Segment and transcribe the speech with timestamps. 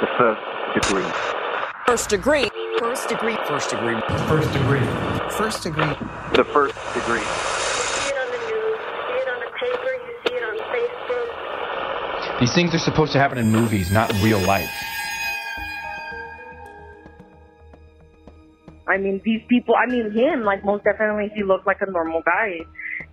[0.00, 1.10] The first degree.
[1.88, 2.48] First degree.
[2.78, 3.36] First degree.
[3.48, 4.00] First degree.
[4.28, 4.86] First degree.
[5.30, 5.94] First degree.
[6.34, 7.18] The first degree.
[7.18, 12.38] see it the news, you see it on the paper, you see it on Facebook.
[12.38, 14.70] These things are supposed to happen in movies, not in real life.
[18.86, 22.22] I mean, these people, I mean, him, like, most definitely, he looked like a normal
[22.22, 22.60] guy.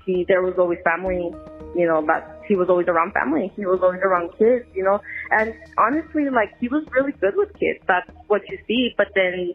[0.05, 1.33] He, there was always family,
[1.75, 3.51] you know, that he was always around family.
[3.55, 5.01] He was always around kids, you know,
[5.31, 7.79] and honestly, like, he was really good with kids.
[7.87, 9.53] That's what you see, but then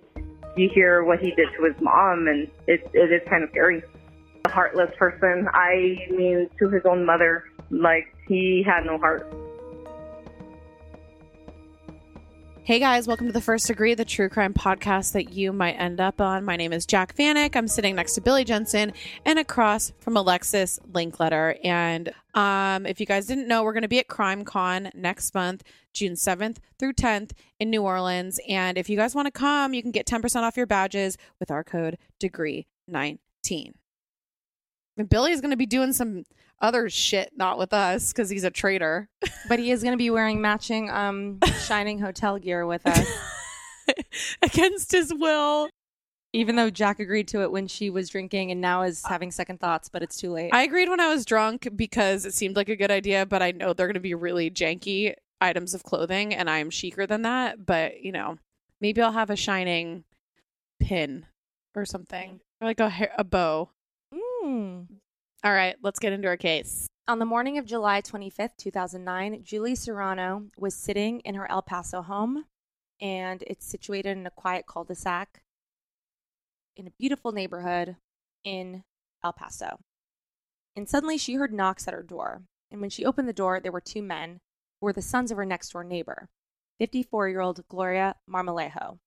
[0.56, 3.82] you hear what he did to his mom, and it, it is kind of scary.
[4.46, 5.48] A heartless person.
[5.52, 9.32] I mean, to his own mother, like, he had no heart.
[12.70, 16.00] Hey guys, welcome to the First Degree, the true crime podcast that you might end
[16.00, 16.44] up on.
[16.44, 17.56] My name is Jac Vanek.
[17.56, 18.92] I'm sitting next to Billy Jensen
[19.24, 21.58] and across from Alexis Linkletter.
[21.64, 25.64] And um, if you guys didn't know, we're going to be at CrimeCon next month,
[25.92, 28.38] June 7th through 10th in New Orleans.
[28.48, 31.50] And if you guys want to come, you can get 10% off your badges with
[31.50, 33.16] our code Degree19.
[34.96, 36.22] And Billy is going to be doing some
[36.60, 39.08] other shit, not with us, because he's a traitor.
[39.48, 43.08] But he is going to be wearing matching um, Shining Hotel gear with us.
[44.42, 45.68] Against his will.
[46.32, 49.58] Even though Jac agreed to it when she was drinking and now is having second
[49.58, 50.50] thoughts, but it's too late.
[50.52, 53.50] I agreed when I was drunk because it seemed like a good idea, but I
[53.50, 57.66] know they're going to be really janky items of clothing, and I'm chicer than that.
[57.66, 58.38] But, you know,
[58.80, 60.04] maybe I'll have a shining
[60.78, 61.26] pin
[61.74, 63.70] or something, or like a, hair, a bow.
[64.14, 64.86] Mm.
[65.42, 66.86] All right, let's get into our case.
[67.08, 72.02] On the morning of July 25th, 2009, Julie Serrano was sitting in her El Paso
[72.02, 72.44] home,
[73.00, 75.40] and it's situated in a quiet cul de sac
[76.76, 77.96] in a beautiful neighborhood
[78.44, 78.84] in
[79.24, 79.80] El Paso.
[80.76, 82.42] And suddenly she heard knocks at her door.
[82.70, 84.40] And when she opened the door, there were two men
[84.78, 86.28] who were the sons of her next door neighbor,
[86.78, 88.98] 54 year old Gloria Marmolejo.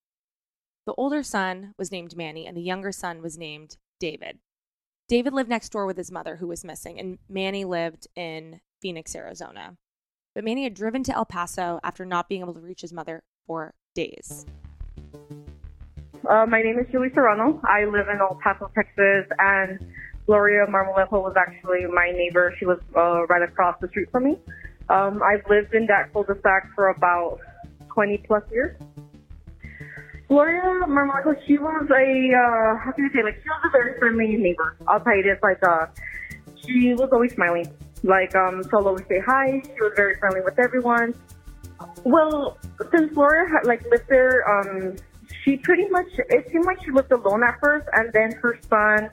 [0.88, 4.40] The older son was named Manny, and the younger son was named David.
[5.08, 9.16] David lived next door with his mother, who was missing, and Manny lived in Phoenix,
[9.16, 9.78] Arizona.
[10.34, 13.24] But Manny had driven to El Paso after not being able to reach his mother
[13.46, 14.46] for days.
[16.28, 17.62] Uh, my name is Julie Serrano.
[17.66, 19.80] I live in El Paso, Texas, and
[20.26, 22.56] Gloria Marmolejo was actually my neighbor.
[22.58, 24.38] She was uh, right across the street from me.
[24.90, 27.40] Um, I've lived in that cul-de-sac for about
[27.94, 28.78] 20 plus years.
[30.34, 34.00] Gloria Marmolejo, she was a, uh, how can I say, like, she was a very
[34.00, 34.76] friendly neighbor.
[34.88, 35.86] I'll tell you this, like, uh,
[36.66, 37.72] she was always smiling.
[38.02, 39.62] Like, um, she'll always say hi.
[39.64, 41.14] She was very friendly with everyone.
[42.04, 42.58] Well,
[42.90, 44.96] since Gloria had, like, lived there, um,
[45.44, 49.12] she pretty much, it seemed like she lived alone at first, and then her son,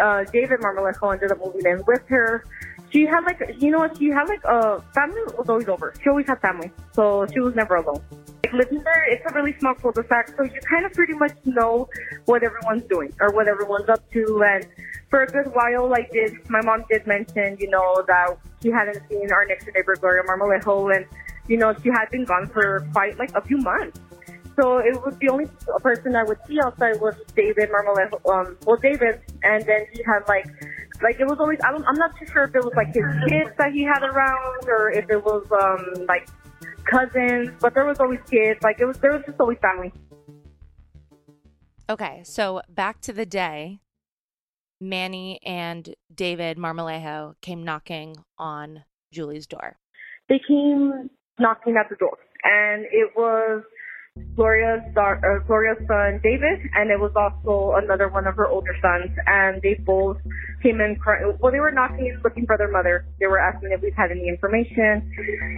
[0.00, 2.42] uh, David Marmolejo ended up moving in with her.
[2.90, 5.92] She had like, you know what, she had like, a family was always over.
[6.02, 8.00] She always had family, so she was never alone.
[8.54, 11.88] Living there, it's a really small cul-de-sac, so you kind of pretty much know
[12.26, 14.44] what everyone's doing or what everyone's up to.
[14.46, 14.64] And
[15.10, 19.02] for a good while, I did, my mom did mention, you know, that she hadn't
[19.08, 21.04] seen our next neighbor, Gloria Marmolejo, and,
[21.48, 23.98] you know, she had been gone for quite like a few months.
[24.54, 25.46] So it was the only
[25.80, 30.20] person I would see outside was David Marmolejo, um, well, David, and then he had
[30.28, 30.46] like,
[31.02, 33.04] like it was always, I don't, I'm not too sure if it was like his
[33.28, 36.28] kids that he had around or if it was, um, like
[36.84, 38.60] cousins, but there was always kids.
[38.62, 39.92] Like it was, there was just always family.
[41.88, 43.80] Okay, so back to the day
[44.80, 49.76] Manny and David Marmolejo came knocking on Julie's door.
[50.28, 53.62] They came knocking at the door, and it was
[54.36, 58.74] Gloria's daughter, uh, Gloria's son David, and it was also another one of her older
[58.80, 60.18] sons, and they both
[60.62, 60.94] came in.
[60.96, 61.36] Crying.
[61.40, 63.06] Well, they were knocking and looking for their mother.
[63.18, 65.02] They were asking if we've had any information,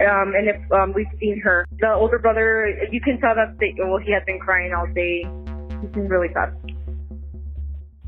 [0.09, 1.67] um, and if um, we've seen her.
[1.79, 5.25] The older brother, you can tell that they, well, he had been crying all day.
[5.81, 6.53] He's been really sad.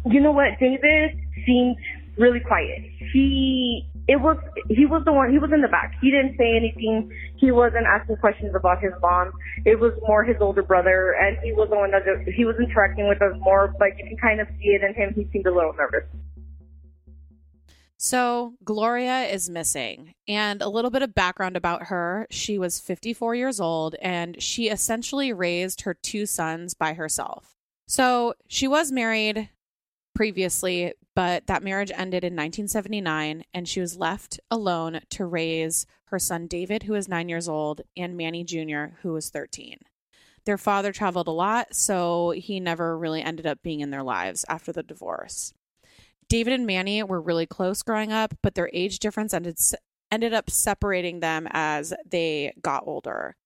[0.06, 0.57] You know what?
[0.60, 1.78] David seemed
[2.18, 2.81] really quiet.
[3.13, 5.94] He it was he was the one he was in the back.
[6.02, 7.12] He didn't say anything.
[7.38, 9.32] He wasn't asking questions about his mom.
[9.66, 12.02] It was more his older brother, and he was the one that
[12.36, 13.72] he was interacting with us more.
[13.78, 15.14] But you can kind of see it in him.
[15.14, 16.10] He seemed a little nervous.
[17.98, 20.14] So, Gloria is missing.
[20.28, 24.70] And a little bit of background about her she was 54 years old and she
[24.70, 27.58] essentially raised her two sons by herself.
[27.88, 29.50] So, she was married
[30.19, 36.19] previously, but that marriage ended in 1979 and she was left alone to raise her
[36.19, 39.77] son David, who is nine years old, and Manny Jr., who was 13.
[40.44, 44.44] Their father traveled a lot, so he never really ended up being in their lives
[44.50, 45.54] after the divorce.
[46.27, 49.57] David and Manny were really close growing up, but their age difference ended
[50.12, 53.38] ended up separating them as they got older.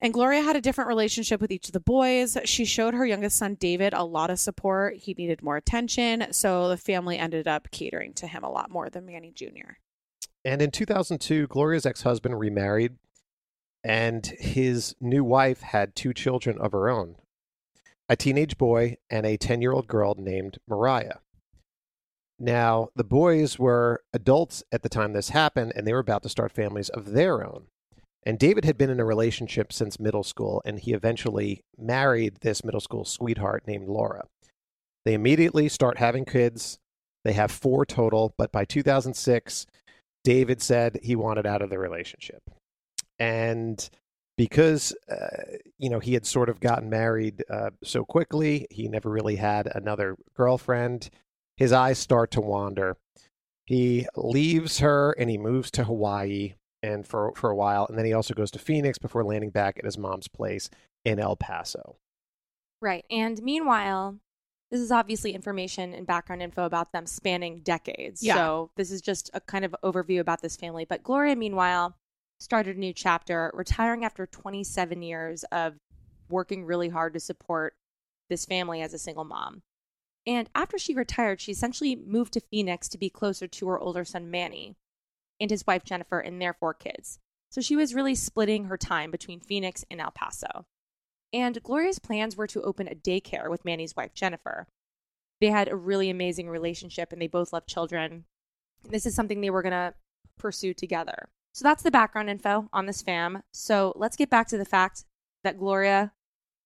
[0.00, 2.36] And Gloria had a different relationship with each of the boys.
[2.44, 4.96] She showed her youngest son David a lot of support.
[4.96, 8.90] He needed more attention, so the family ended up catering to him a lot more
[8.90, 9.78] than Manny Jr.
[10.44, 12.96] And in 2002, Gloria's ex-husband remarried
[13.82, 17.16] and his new wife had two children of her own.
[18.08, 21.18] A teenage boy and a 10-year-old girl named Mariah.
[22.38, 26.28] Now, the boys were adults at the time this happened, and they were about to
[26.28, 27.68] start families of their own.
[28.26, 32.64] And David had been in a relationship since middle school, and he eventually married this
[32.64, 34.26] middle school sweetheart named Laura.
[35.04, 36.80] They immediately start having kids.
[37.24, 39.66] They have four total, but by 2006,
[40.24, 42.42] David said he wanted out of the relationship.
[43.20, 43.88] And
[44.36, 49.08] because uh, you know he had sort of gotten married uh, so quickly, he never
[49.08, 51.10] really had another girlfriend
[51.56, 52.96] his eyes start to wander.
[53.64, 56.54] He leaves her and he moves to Hawaii
[56.86, 59.78] and for for a while, and then he also goes to Phoenix before landing back
[59.78, 60.70] at his mom's place
[61.04, 61.96] in El Paso.
[62.80, 63.04] Right.
[63.10, 64.18] And meanwhile,
[64.70, 68.22] this is obviously information and background info about them spanning decades.
[68.22, 68.34] Yeah.
[68.34, 70.84] So this is just a kind of overview about this family.
[70.84, 71.96] But Gloria, meanwhile,
[72.40, 75.74] started a new chapter, retiring after 27 years of
[76.28, 77.74] working really hard to support
[78.28, 79.62] this family as a single mom.
[80.26, 84.04] And after she retired, she essentially moved to Phoenix to be closer to her older
[84.04, 84.76] son, Manny,
[85.40, 87.18] and his wife, Jennifer, and their four kids.
[87.50, 90.66] So she was really splitting her time between Phoenix and El Paso.
[91.32, 94.66] And Gloria's plans were to open a daycare with Manny's wife, Jennifer.
[95.40, 98.24] They had a really amazing relationship and they both loved children.
[98.88, 99.94] This is something they were going to
[100.38, 101.28] pursue together.
[101.52, 103.42] So that's the background info on this fam.
[103.52, 105.04] So let's get back to the fact
[105.42, 106.12] that Gloria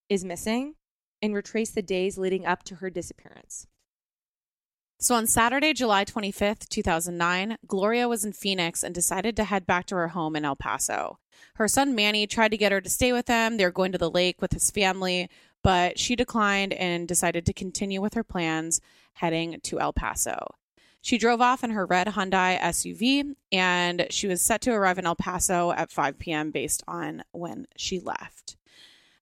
[0.09, 0.75] is missing
[1.23, 3.67] and retrace the days leading up to her disappearance.
[5.03, 9.87] So on Saturday, July 25th, 2009, Gloria was in Phoenix and decided to head back
[9.87, 11.19] to her home in El Paso.
[11.55, 13.57] Her son Manny tried to get her to stay with them.
[13.57, 15.31] They were going to the lake with his family,
[15.63, 18.83] but she declined and decided to continue with her plans
[19.15, 20.55] heading to El Paso.
[21.01, 25.07] She drove off in her red Hyundai SUV and she was set to arrive in
[25.07, 26.51] El Paso at 5 p.m.
[26.51, 28.59] based on when she left.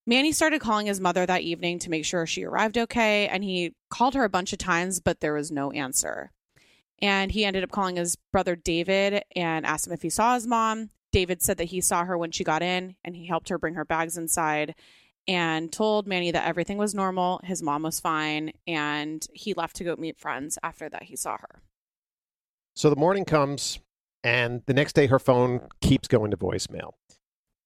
[0.09, 3.75] Manny started calling his mother that evening to make sure she arrived okay, and he
[3.91, 6.33] called her a bunch of times, but there was no answer.
[7.03, 10.47] And he ended up calling his brother David and asked him if he saw his
[10.47, 10.89] mom.
[11.13, 13.75] David said that he saw her when she got in and he helped her bring
[13.75, 14.75] her bags inside
[15.27, 19.85] and told Manny that everything was normal, his mom was fine, and he left to
[19.85, 21.61] go meet friends after that he saw her.
[22.75, 23.79] So the morning comes,
[24.25, 26.93] and the next day her phone keeps going to voicemail.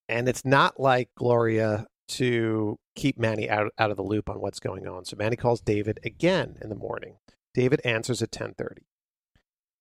[0.09, 4.61] And it's not like Gloria to keep Manny out, out of the loop on what's
[4.61, 5.05] going on.
[5.05, 7.17] So Manny calls David again in the morning.
[7.55, 8.83] David answers at 10:30.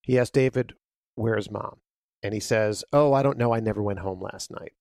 [0.01, 0.73] He asks David,
[1.15, 1.81] "Where's mom?"
[2.23, 3.53] And he says, "Oh, I don't know.
[3.53, 4.73] I never went home last night."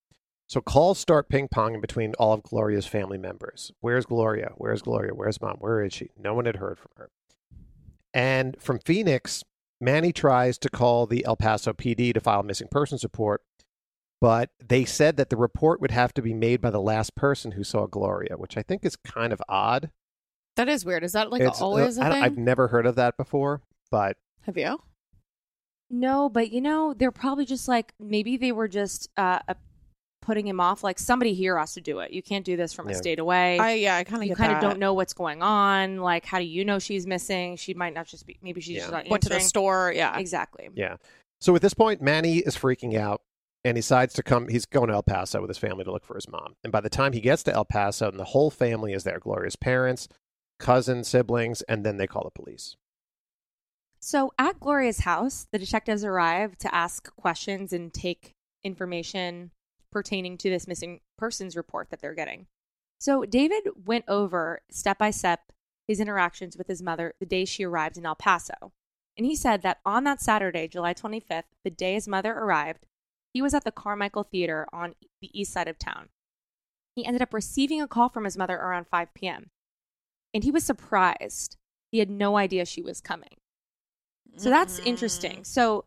[0.49, 3.71] So calls start ping-ponging between all of Gloria's family members.
[3.81, 4.53] Where's Gloria?
[4.57, 5.15] Where's Gloria?
[5.15, 5.59] Where's mom?
[5.59, 6.11] Where is she?
[6.17, 7.11] No one had heard from her.
[8.13, 9.45] And from Phoenix,
[9.81, 13.43] Manny tries to call the El Paso PD to file missing persons report,
[14.21, 17.53] but they said that the report would have to be made by the last person
[17.53, 19.91] who saw Gloria, which I think is kind of odd.
[20.57, 21.05] That is weird.
[21.05, 22.23] Is that like It's- uh, always a I thing?
[22.23, 24.79] I've never heard of that before, but Have you?
[25.91, 29.41] No, but you know, they're probably just like maybe they were just uh,
[30.23, 30.85] putting him off.
[30.85, 32.13] Like somebody here has to do it.
[32.13, 33.59] You can't do this from a state away.
[33.59, 35.97] I yeah, I kind of you kind of don't know what's going on.
[35.99, 37.57] Like, how do you know she's missing?
[37.57, 38.39] She might not just be.
[38.43, 38.99] Maybe she's just Yeah.
[38.99, 39.93] not Went to the store.
[39.95, 40.17] Yeah.
[40.19, 40.69] Exactly.
[40.75, 40.97] yeah.
[41.41, 43.23] So at this point, Manny is freaking out.
[43.65, 44.49] And he decides to come.
[44.49, 46.55] He's going to El Paso with his family to look for his mom.
[46.65, 49.19] And by the time he gets to El Paso, and the whole family is there
[49.19, 50.09] Gloria's parents,
[50.59, 52.77] cousins, siblings, and then they call the police.
[53.99, 59.51] So at Gloria's house, the detectives arrive to ask questions and take information
[59.93, 62.47] pertaining to this missing persons report that they're getting.
[62.99, 65.53] So David went over step by step
[65.87, 68.73] his interactions with his mother the day she arrived in El Paso.
[69.17, 72.87] And he said that on that Saturday, July 25th, the day his mother arrived,
[73.33, 76.09] he was at the Carmichael Theater on the east side of town.
[76.95, 79.51] He ended up receiving a call from his mother around 5 p.m.
[80.35, 81.57] And he was surprised.
[81.93, 83.37] He had no idea she was coming.
[84.37, 85.33] So that's interesting.
[85.33, 85.43] Mm-hmm.
[85.45, 85.87] So,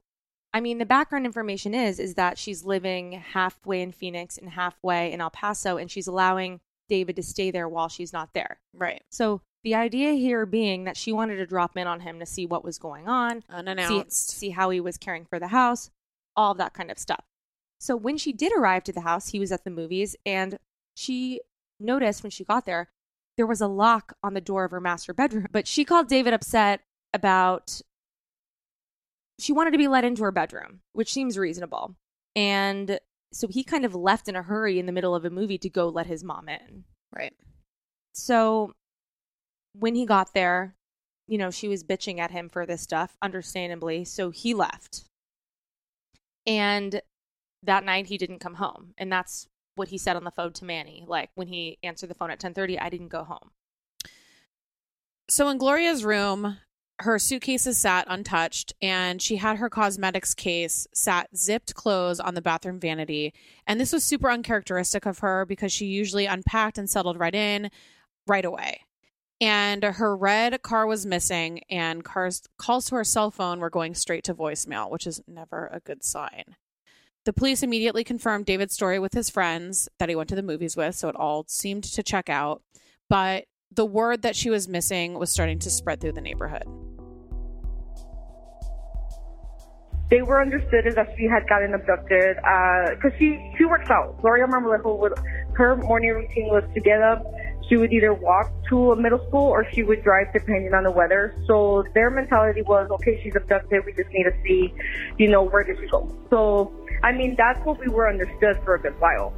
[0.54, 5.12] I mean, the background information is is that she's living halfway in Phoenix and halfway
[5.12, 6.60] in El Paso, and she's allowing
[6.90, 8.60] David to stay there while she's not there.
[8.74, 9.02] Right.
[9.10, 12.46] So the idea here being that she wanted to drop in on him to see
[12.46, 14.32] what was going on, see, Unannounced.
[14.32, 15.90] see how he was caring for the house,
[16.36, 17.24] all of that kind of stuff.
[17.84, 20.58] So when she did arrive to the house, he was at the movies, and
[20.96, 21.42] she
[21.82, 22.88] noticed when she got there
[23.36, 25.48] there was a lock on the door of her master bedroom.
[25.52, 26.80] But she called David upset
[27.14, 27.82] about
[29.38, 31.96] she wanted to be let into her bedroom, which seems reasonable.
[32.38, 33.00] And
[33.34, 35.70] so he kind of left in a hurry in the middle of a movie to
[35.70, 36.86] go let his mom in.
[37.14, 37.34] Right.
[38.14, 38.72] So
[39.74, 40.76] when he got there,
[41.28, 44.06] you know, she was bitching at him for this stuff, understandably.
[44.06, 45.04] So he left.
[46.46, 47.02] And
[47.64, 48.94] that night he didn't come home.
[48.98, 51.04] And that's what he said on the phone to Manny.
[51.08, 53.52] Like when he answered the phone at 10:30, I didn't go home.
[55.30, 56.58] So in Gloria's room,
[57.00, 62.42] her suitcases sat untouched, and she had her cosmetics case sat zipped closed on the
[62.42, 63.34] bathroom vanity.
[63.66, 67.72] And this was super uncharacteristic of her because she usually unpacked and settled right in
[68.28, 68.82] right away.
[69.42, 73.96] And her red car was missing, and cars calls to her cell phone were going
[73.96, 76.56] straight to voicemail, which is never a good sign.
[77.26, 80.76] The police immediately confirmed David's story with his friends that he went to the movies
[80.76, 82.62] with, so it all seemed to check out.
[83.10, 86.66] But the word that she was missing was starting to spread through the neighborhood.
[90.10, 94.20] They were understood as that she had gotten abducted uh, because she she works out.
[94.22, 95.14] Gloria Marmolejo would
[95.54, 97.24] her morning routine was to get up.
[97.70, 100.92] She would either walk to a middle school or she would drive depending on the
[100.92, 101.34] weather.
[101.48, 103.86] So their mentality was, okay, she's abducted.
[103.86, 104.74] We just need to see,
[105.18, 106.14] you know, where did she go?
[106.30, 106.74] So
[107.04, 109.34] I mean, that's what we were understood for a good while.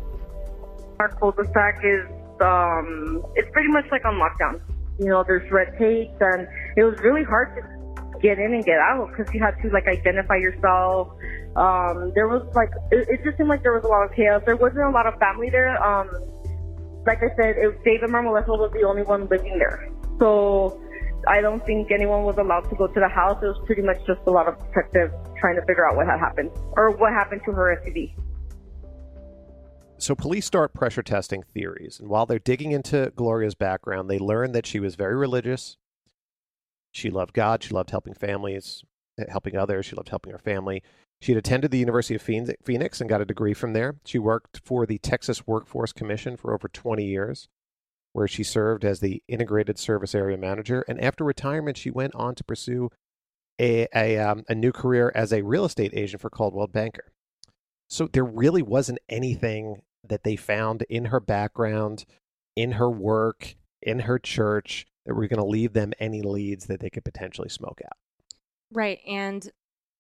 [1.00, 2.06] Our cul-de-sac is
[2.42, 4.62] um, it's pretty much like on lockdown.
[5.00, 8.80] You know, there's red tape, and it was really hard to get in and get
[8.80, 11.10] out because you had to like identify yourself.
[11.56, 14.42] Um, there was like it, it just seemed like there was a lot of chaos.
[14.46, 15.82] There wasn't a lot of family there.
[15.84, 16.10] Um,
[17.06, 20.80] like I said, it, was David Marmolejo was the only one living there, so
[21.28, 23.42] I don't think anyone was allowed to go to the house.
[23.42, 26.20] It was pretty much just a lot of detectives trying to figure out what had
[26.20, 28.14] happened or what happened to her SUV.
[29.98, 34.52] So police start pressure testing theories, and while they're digging into Gloria's background, they learn
[34.52, 35.78] that she was very religious.
[36.92, 37.64] She loved God.
[37.64, 38.84] She loved helping families,
[39.18, 39.86] eh, helping others.
[39.86, 40.84] She loved helping her family.
[41.22, 43.96] She had attended the University of Phoenix- Phoenix and got a degree from there.
[44.06, 47.48] She worked for the Texas Workforce Commission for over 20 years,
[48.16, 50.86] where she served as the Integrated Service Area Manager.
[50.88, 52.90] And after retirement, she went on to pursue
[53.60, 57.12] a, a, um, a new career as a real estate agent for Coldwell Banker.
[57.90, 62.06] So there really wasn't anything that they found in her background,
[62.56, 66.80] in her work, in her church that were going to leave them any leads that
[66.80, 67.98] they could potentially smoke out.
[68.72, 69.00] Right.
[69.06, 69.52] And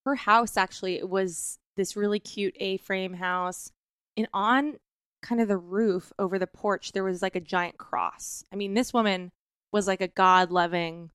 [0.06, 3.74] her house actually was this really cute A frame house.
[4.16, 4.76] And on
[5.25, 8.44] kind of the roof over the porch, there was like a giant cross.
[8.53, 9.32] I mean, this woman
[9.72, 11.10] was like a God loving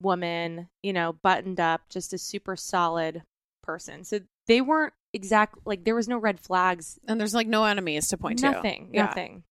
[0.00, 3.22] woman, you know, buttoned up, just a super solid
[3.62, 4.04] person.
[4.04, 8.08] So they weren't exact like there was no red flags And there's like no enemies
[8.08, 8.50] to point to.
[8.50, 9.06] nothing, Yeah.
[9.06, 9.42] nothing.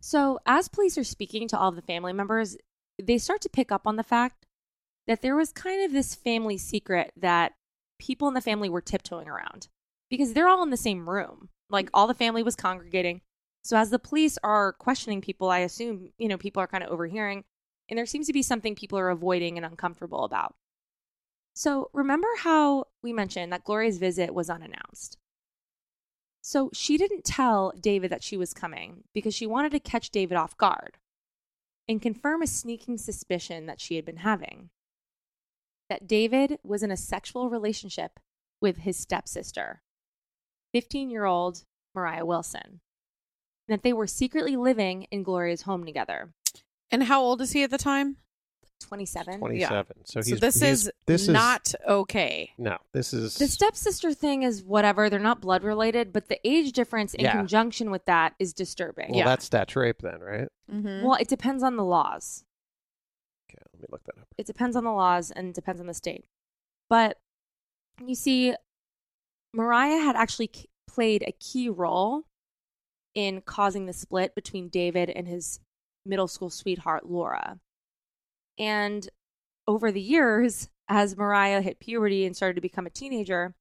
[0.00, 2.56] So, as police are speaking to all of the family members,
[3.02, 4.46] they start to pick up on the fact
[5.06, 7.52] that there was kind of this family secret that
[7.98, 9.68] people in the family were tiptoeing around
[10.10, 11.48] because they're all in the same room.
[11.70, 13.22] Like all the family was congregating.
[13.62, 16.90] So, as the police are questioning people, I assume, you know, people are kind of
[16.90, 17.44] overhearing,
[17.88, 20.54] and there seems to be something people are avoiding and uncomfortable about.
[21.54, 25.18] So, remember how we mentioned that Gloria's visit was unannounced?
[26.46, 30.36] So she didn't tell David that she was coming because she wanted to catch David
[30.36, 30.96] off guard
[31.88, 34.70] and confirm a sneaking suspicion that she had been having
[35.90, 38.20] that David was in a sexual relationship
[38.60, 39.82] with his stepsister,
[40.72, 42.80] 15 year old Mariah Wilson,
[43.68, 46.32] and that they were secretly living in Gloria's home together.
[46.90, 48.16] And how old is he at the time?
[48.82, 49.38] 27.
[49.38, 49.96] 27.
[50.04, 52.52] So So he's this he's- is this not okay.
[52.58, 55.08] No, this is The stepsister thing is whatever.
[55.08, 57.32] They're not blood related, but the age difference in Yeah.
[57.32, 59.12] conjunction with that is disturbing.
[59.14, 60.48] well, that's stat rape then, right?
[60.70, 61.04] Mm-hmm.
[61.06, 62.44] Well, it depends on the laws.
[63.50, 64.28] Okay, let me look that up.
[64.36, 66.26] It depends on the laws and depends on the state.
[66.90, 67.18] But
[68.04, 68.54] you see,
[69.52, 70.50] Mariah had actually
[70.88, 72.24] played a key role
[73.14, 75.60] in causing the split between David and his
[76.04, 77.58] middle school sweetheart, Laura.
[78.58, 79.08] And
[79.66, 83.54] over the years, as Mariah hit puberty and started to become a teenager,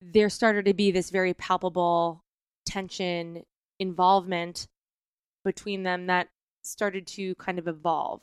[0.00, 2.24] there started to be this very palpable
[2.66, 3.44] tension,
[3.78, 4.66] involvement
[5.44, 6.28] between them that
[6.62, 8.22] started to kind of evolve.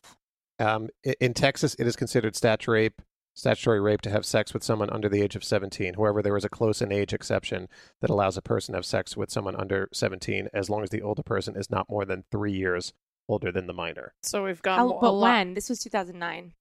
[0.60, 0.90] Um,
[1.20, 3.02] in Texas, it is considered stat rape,
[3.38, 5.94] statutory rape to have sex with someone under the age of 17.
[5.94, 7.70] However, there is a close in age exception
[8.02, 11.04] that allows a person to have sex with someone under 17 as long as the
[11.04, 12.94] older person is not more than three years
[13.30, 14.16] older than the minor.
[14.24, 15.22] So we've got How, mo- a but lot.
[15.30, 15.54] when?
[15.54, 16.54] This was 2009.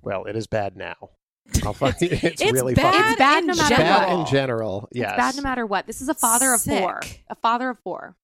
[0.00, 1.10] Well, it is bad now.
[1.64, 4.20] I'll find it's, it's really bad fucking It's bad in no matter bad general.
[4.20, 4.88] in general.
[4.92, 5.10] Yes.
[5.10, 5.86] It's bad no matter what.
[5.86, 7.00] This is a father of four.
[7.28, 8.16] A father of four.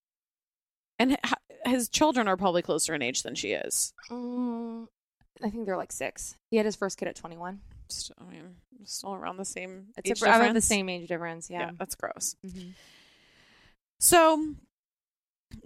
[0.99, 1.19] And
[1.67, 3.93] his children are probably closer in age than she is.
[4.11, 4.87] Mm,
[5.43, 6.37] I think they're like six.
[6.51, 7.61] He had his first kid at 21.
[7.89, 10.65] Still, I mean, still around the same It's age a, around the difference.
[10.67, 11.51] same age difference.
[11.51, 11.71] Yeah.
[11.79, 12.37] that's gross.
[12.45, 12.73] Mhm.
[13.99, 14.55] So,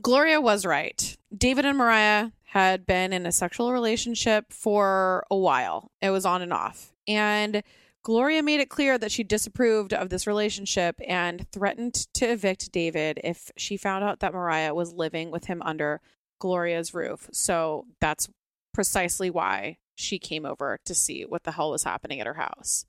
[0.03, 1.17] Gloria was right.
[1.37, 5.91] David and Mariah had been in a sexual relationship for a while.
[6.01, 6.93] It was on and off.
[7.07, 7.63] And
[8.03, 13.21] Gloria made it clear that she disapproved of this relationship and threatened to evict David
[13.25, 16.01] if she found out that Mariah was living with him under
[16.41, 17.29] Gloria's roof.
[17.33, 18.29] So, that's
[18.77, 22.85] precisely why she came over to see what the hell was happening at her house.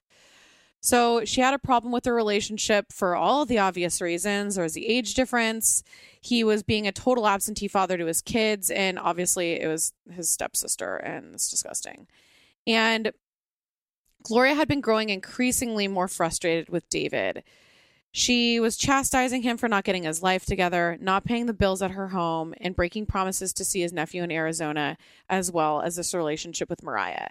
[0.81, 4.55] So she had a problem with the relationship for all the obvious reasons.
[4.55, 5.83] There was the age difference.
[6.19, 10.29] He was being a total absentee father to his kids, and obviously it was his
[10.29, 12.07] stepsister, and it's disgusting.
[12.67, 13.13] And
[14.23, 17.43] Gloria had been growing increasingly more frustrated with David.
[18.17, 21.91] She was chastising him for not getting his life together, not paying the bills at
[21.91, 24.97] her home, and breaking promises to see his nephew in Arizona,
[25.29, 27.29] as well as this relationship with Mariah.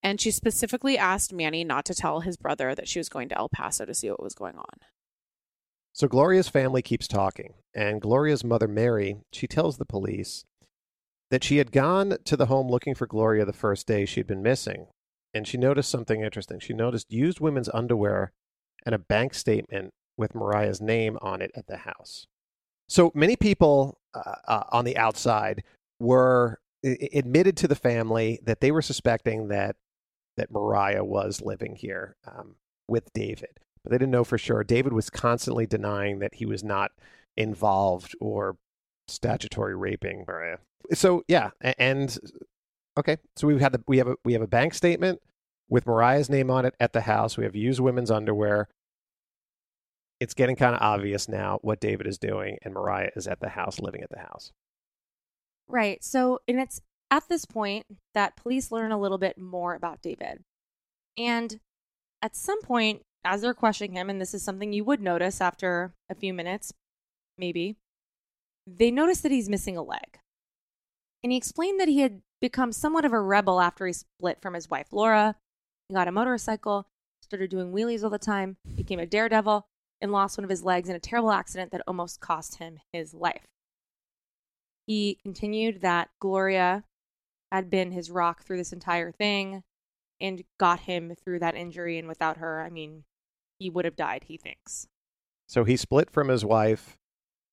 [0.00, 3.36] And she specifically asked Manny not to tell his brother that she was going to
[3.36, 4.78] El Paso to see what was going on.
[5.92, 10.44] So Gloria's family keeps talking, and Gloria's mother, Mary, she tells the police
[11.32, 14.44] that she had gone to the home looking for Gloria the first day she'd been
[14.44, 14.86] missing,
[15.34, 16.60] and she noticed something interesting.
[16.60, 18.30] She noticed used women's underwear
[18.86, 22.26] and a bank statement with Mariah's name on it at the house.
[22.88, 25.62] So many people uh, uh, on the outside
[26.00, 29.76] were i- admitted to the family that they were suspecting that
[30.36, 34.62] that Mariah was living here um, with David, but they didn't know for sure.
[34.62, 36.92] David was constantly denying that he was not
[37.36, 38.56] involved or
[39.08, 40.58] statutory raping Mariah.
[40.94, 42.16] So yeah, and
[42.98, 45.20] okay, so we've had the we have a we have a bank statement
[45.68, 47.36] with Mariah's name on it at the house.
[47.36, 48.68] We have used women's underwear.
[50.20, 53.50] It's getting kind of obvious now what David is doing, and Mariah is at the
[53.50, 54.52] house, living at the house.
[55.68, 56.02] Right.
[56.02, 60.42] So, and it's at this point that police learn a little bit more about David.
[61.16, 61.60] And
[62.22, 65.92] at some point, as they're questioning him, and this is something you would notice after
[66.10, 66.72] a few minutes,
[67.36, 67.76] maybe,
[68.66, 70.18] they notice that he's missing a leg.
[71.22, 74.54] And he explained that he had become somewhat of a rebel after he split from
[74.54, 75.36] his wife, Laura.
[75.88, 76.86] He got a motorcycle,
[77.22, 79.66] started doing wheelies all the time, became a daredevil,
[80.00, 83.14] and lost one of his legs in a terrible accident that almost cost him his
[83.14, 83.46] life.
[84.86, 86.84] He continued that Gloria
[87.52, 89.62] had been his rock through this entire thing
[90.20, 91.98] and got him through that injury.
[91.98, 93.04] And without her, I mean,
[93.58, 94.86] he would have died, he thinks.
[95.46, 96.96] So he split from his wife,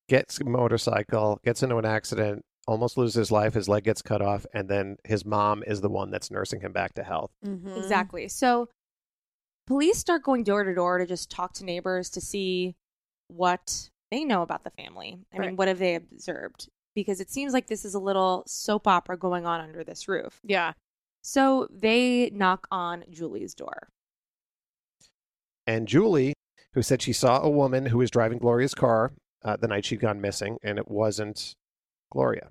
[0.09, 4.21] gets a motorcycle, gets into an accident, almost loses his life, his leg gets cut
[4.21, 7.31] off, and then his mom is the one that's nursing him back to health.
[7.45, 7.75] Mm-hmm.
[7.77, 8.27] Exactly.
[8.27, 8.69] So
[9.67, 12.75] police start going door to door to just talk to neighbors to see
[13.27, 15.19] what they know about the family.
[15.33, 16.69] I mean, what have they observed?
[16.93, 20.39] Because it seems like this is a little soap opera going on under this roof.
[20.43, 20.73] Yeah.
[21.21, 23.89] So they knock on Julie's door.
[25.67, 26.33] And Julie,
[26.73, 29.11] who said she saw a woman who was driving Gloria's car
[29.43, 31.55] uh, the night she'd gone missing, and it wasn't
[32.11, 32.49] Gloria.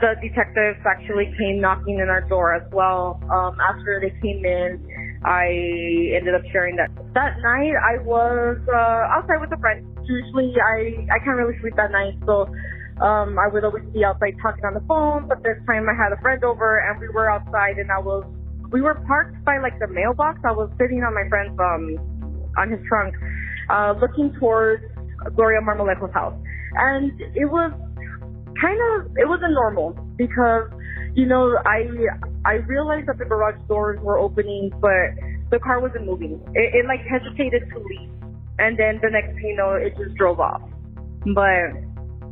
[0.00, 3.20] The detectives actually came knocking in our door as well.
[3.30, 4.86] Um, after they came in,
[5.24, 9.84] I ended up sharing that that night I was uh, outside with a friend.
[10.08, 12.48] Usually I I can't really sleep that night, so
[13.04, 15.28] um, I would always be outside talking on the phone.
[15.28, 18.24] But this time I had a friend over and we were outside, and I was
[18.72, 20.40] we were parked by like the mailbox.
[20.44, 22.00] I was sitting on my friend's um
[22.56, 23.14] on his trunk,
[23.68, 24.82] uh, looking towards
[25.36, 26.36] Gloria Marmolejo's house,
[26.80, 27.72] and it was
[28.56, 30.72] kind of it wasn't normal because
[31.14, 31.88] you know, I
[32.44, 35.14] I realized that the garage doors were opening, but
[35.50, 36.40] the car wasn't moving.
[36.54, 38.10] It, it like hesitated to leave,
[38.58, 40.62] and then the next thing you know, it just drove off.
[41.34, 41.74] But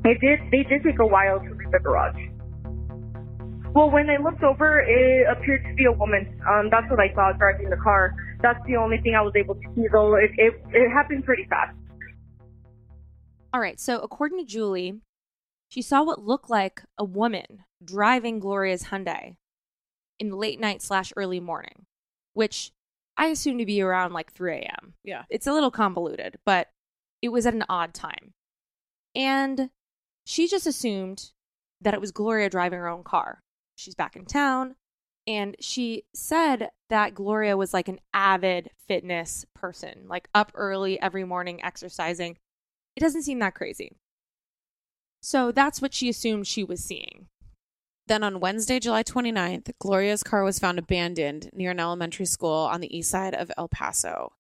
[0.05, 0.41] it did.
[0.51, 2.17] They did take a while to leave the garage.
[3.75, 6.41] Well, when I looked over, it appeared to be a woman.
[6.49, 8.15] Um, that's what I saw driving the car.
[8.41, 10.15] That's the only thing I was able to see, though.
[10.15, 11.77] It it, it happened pretty fast.
[13.53, 13.81] All right.
[13.81, 15.01] So, according to Julie,
[15.69, 19.37] she saw what looked like a woman driving Gloria's Hyundai
[20.19, 21.87] in the late night slash early morning,
[22.35, 22.73] which
[23.17, 24.95] I assume to be around like 3 a.m.
[25.05, 25.25] Yeah.
[25.31, 26.69] It's a little convoluted, but
[27.23, 28.33] it was at an odd time.
[29.15, 29.71] And
[30.25, 31.33] she just assumed
[31.81, 33.43] that it was Gloria driving her own car.
[33.77, 34.77] She's back in town.
[35.27, 41.25] And she said that Gloria was like an avid fitness person, like up early every
[41.25, 42.39] morning exercising.
[42.97, 43.97] It doesn't seem that crazy.
[45.21, 47.27] So that's what she assumed she was seeing.
[48.09, 52.81] Then on Wednesday, July 29th, Gloria's car was found abandoned near an elementary school on
[52.81, 54.33] the east side of El Paso.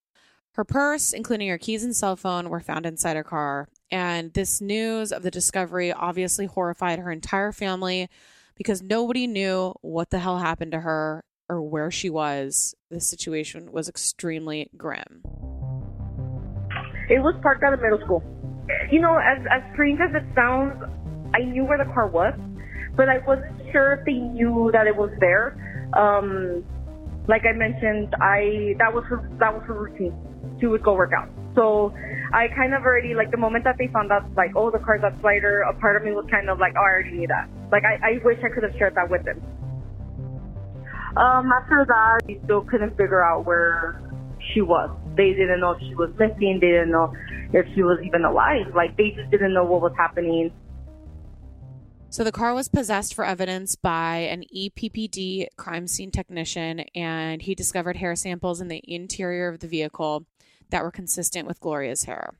[0.52, 3.68] Her purse, including her keys and cell phone, were found inside her car.
[3.90, 8.08] And this news of the discovery obviously horrified her entire family
[8.56, 12.74] because nobody knew what the hell happened to her or where she was.
[12.90, 15.20] The situation was extremely grim.
[17.10, 18.24] It was parked at a middle school.
[18.90, 20.72] You know, as as strange as it sounds,
[21.34, 22.32] I knew where the car was,
[22.98, 25.54] but I wasn't sure if they knew that it was there.
[25.94, 26.66] Um,
[27.28, 30.12] like I mentioned, I that was her that was her routine.
[30.58, 31.30] She would go work out.
[31.54, 31.94] So
[32.34, 35.00] I kind of already like the moment that they found out like, oh, the car's
[35.06, 37.48] at Slider, a part of me was kind of like, oh, I already knew that.
[37.70, 39.38] Like I, I wish I could have shared that with them.
[41.16, 44.02] Um, after that, we still couldn't figure out where
[44.52, 44.90] she was.
[45.16, 46.58] They didn't know if she was missing.
[46.60, 47.14] They didn't know
[47.54, 48.74] if she was even alive.
[48.74, 50.50] Like they just didn't know what was happening.
[52.10, 57.54] So the car was possessed for evidence by an EPPD crime scene technician, and he
[57.54, 60.24] discovered hair samples in the interior of the vehicle
[60.70, 62.32] that were consistent with Gloria's hair.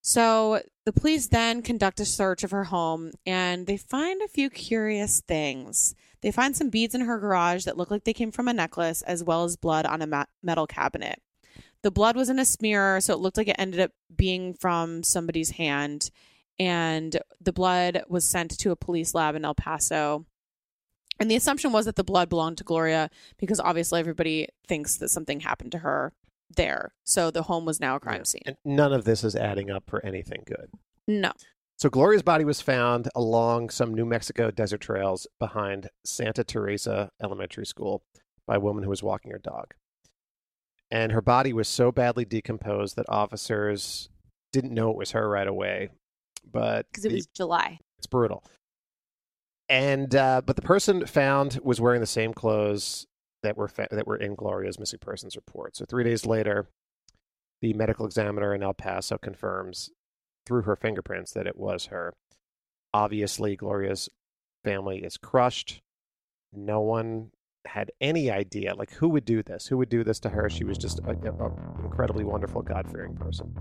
[0.00, 4.48] So the police then conduct a search of her home, and they find a few
[4.48, 5.94] curious things.
[6.22, 9.02] They find some beads in her garage that look like they came from a necklace,
[9.02, 11.20] as well as blood on a metal cabinet.
[11.82, 15.02] The blood was in a smear, so it looked like it ended up being from
[15.02, 16.10] somebody's hand
[16.58, 20.24] and the blood was sent to a police lab in El Paso.
[21.20, 25.10] And the assumption was that the blood belonged to Gloria because obviously everybody thinks that
[25.10, 26.12] something happened to her
[26.56, 26.92] there.
[27.04, 28.42] So the home was now a crime scene.
[28.46, 30.70] And none of this is adding up for anything good.
[31.06, 31.32] No.
[31.76, 37.66] So Gloria's body was found along some New Mexico desert trails behind Santa Teresa Elementary
[37.66, 38.02] School
[38.46, 39.74] by a woman who was walking her dog.
[40.90, 44.08] And her body was so badly decomposed that officers
[44.52, 45.90] didn't know it was her right away.
[46.50, 47.78] But Because it the- was July.
[47.98, 48.44] it's brutal.
[49.68, 53.06] And uh, but the person found was wearing the same clothes
[53.42, 55.74] that were fa- that were in Gloria's missing persons report.
[55.76, 56.66] So three days later,
[57.62, 59.90] the medical examiner in El Paso confirms
[60.46, 62.12] through her fingerprints that it was her.
[62.92, 64.08] Obviously, Gloria's
[64.64, 65.80] family is crushed.
[66.52, 67.30] No one
[67.66, 69.66] had any idea, like who would do this?
[69.68, 70.48] Who would do this to her?
[70.50, 71.18] She was just an
[71.82, 73.54] incredibly wonderful, God fearing person.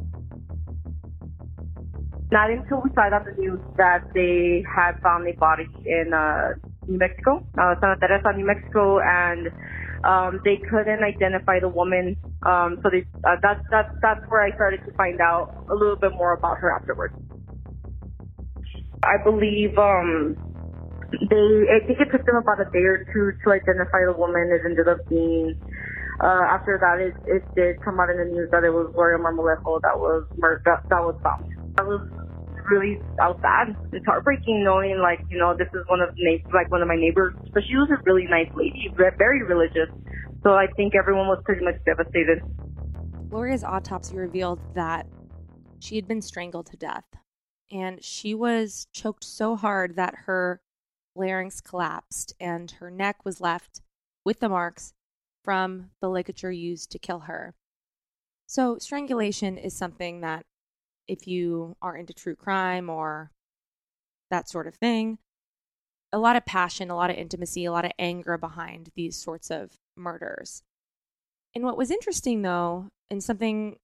[2.32, 6.14] Not until we saw it on the news that they had found a body in
[6.14, 6.54] uh,
[6.88, 9.50] New Mexico, uh, Santa Teresa, New Mexico, and
[10.04, 12.18] um, they couldn't identify the woman.
[12.44, 15.96] Um, so they, uh, that's that's that's where I started to find out a little
[15.96, 17.14] bit more about her afterwards.
[19.04, 20.36] I believe um,
[21.30, 21.48] they.
[21.70, 24.50] I think it took them about a day or two to identify the woman.
[24.52, 25.60] It ended up being.
[26.22, 29.18] Uh, after that, it, it did come out in the news that it was Gloria
[29.18, 31.44] Marmolejo that was murdered, that, that was found.
[31.76, 32.02] That was
[32.70, 33.76] really was sad.
[33.92, 36.96] It's heartbreaking knowing like you know this is one of na- like one of my
[36.96, 39.90] neighbors, but she was a really nice lady, very religious.
[40.44, 42.42] So I think everyone was pretty much devastated.
[43.30, 45.08] Gloria's autopsy revealed that
[45.80, 47.06] she had been strangled to death,
[47.72, 50.62] and she was choked so hard that her
[51.16, 53.82] larynx collapsed and her neck was left
[54.26, 54.94] with the marks
[55.44, 57.54] from the ligature used to kill her.
[58.48, 60.46] So, strangulation is something that,
[61.08, 63.32] if you are into true crime or
[64.30, 65.18] that sort of thing,
[66.12, 69.50] a lot of passion, a lot of intimacy, a lot of anger behind these sorts
[69.50, 70.62] of murders.
[71.56, 73.78] And what was interesting, though, and something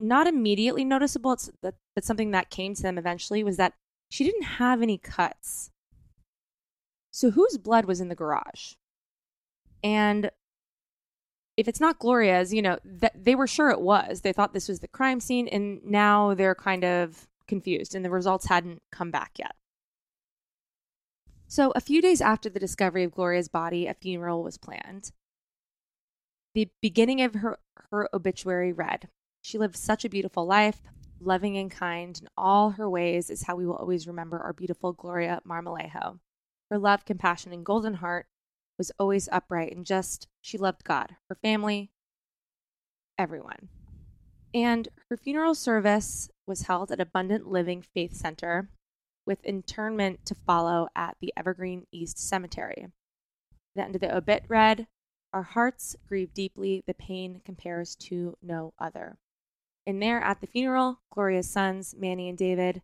[0.00, 3.74] not immediately noticeable, it's that, but something that came to them eventually, was that
[4.08, 5.71] she didn't have any cuts.
[7.12, 8.74] So, whose blood was in the garage?
[9.84, 10.30] And
[11.56, 14.22] if it's not Gloria's, you know, th- they were sure it was.
[14.22, 18.10] They thought this was the crime scene, and now they're kind of confused, and the
[18.10, 19.54] results hadn't come back yet.
[21.46, 25.12] So, a few days after the discovery of Gloria's body, a funeral was planned.
[26.54, 27.58] The beginning of her,
[27.90, 29.08] her obituary read
[29.42, 30.80] She lived such a beautiful life,
[31.20, 34.94] loving and kind in all her ways, is how we will always remember our beautiful
[34.94, 36.20] Gloria Marmolejo.
[36.72, 38.28] Her love, compassion, and golden heart
[38.78, 40.26] was always upright and just.
[40.40, 41.90] She loved God, her family,
[43.18, 43.68] everyone.
[44.54, 48.70] And her funeral service was held at Abundant Living Faith Center
[49.26, 52.86] with internment to follow at the Evergreen East Cemetery.
[53.76, 54.86] The end of the obit read
[55.34, 59.18] Our hearts grieve deeply, the pain compares to no other.
[59.86, 62.80] And there at the funeral, Gloria's sons, Manny and David,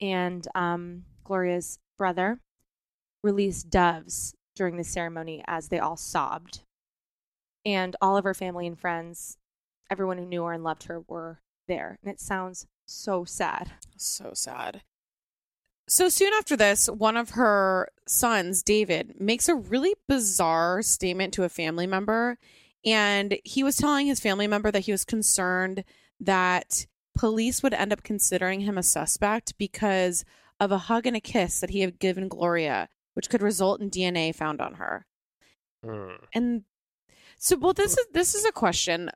[0.00, 2.38] and um, Gloria's brother,
[3.22, 6.60] released doves during the ceremony as they all sobbed.
[7.64, 9.38] And all of her family and friends,
[9.90, 11.98] everyone who knew her and loved her, were there.
[12.02, 13.72] And it sounds so sad.
[13.96, 14.82] So sad.
[15.88, 21.44] So soon after this, one of her sons, David, makes a really bizarre statement to
[21.44, 22.38] a family member.
[22.84, 25.84] And he was telling his family member that he was concerned
[26.20, 30.24] that police would end up considering him a suspect because
[30.58, 33.90] of a hug and a kiss that he had given Gloria, which could result in
[33.90, 35.06] DNA found on her.
[35.84, 36.12] Hmm.
[36.34, 36.62] And
[37.38, 39.10] so, well, this is this is a question.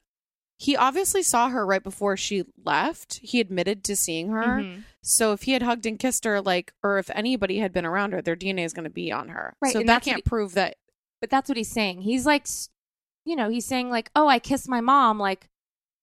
[0.58, 3.20] He obviously saw her right before she left.
[3.22, 4.60] He admitted to seeing her.
[4.62, 4.84] Mhm.
[5.02, 8.12] So if he had hugged and kissed her, like, or if anybody had been around
[8.12, 9.54] her, their DNA is going to be on her.
[9.60, 10.76] Right, So and that can't he- prove that.
[11.20, 12.02] But that's what he's saying.
[12.02, 12.46] He's like,
[13.26, 15.18] you know, he's saying, like, oh, I kissed my mom.
[15.18, 15.48] Like,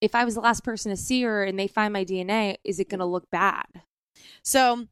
[0.01, 2.79] if I was the last person to see her and they find my DNA, is
[2.79, 3.65] it going to look bad?
[4.43, 4.87] So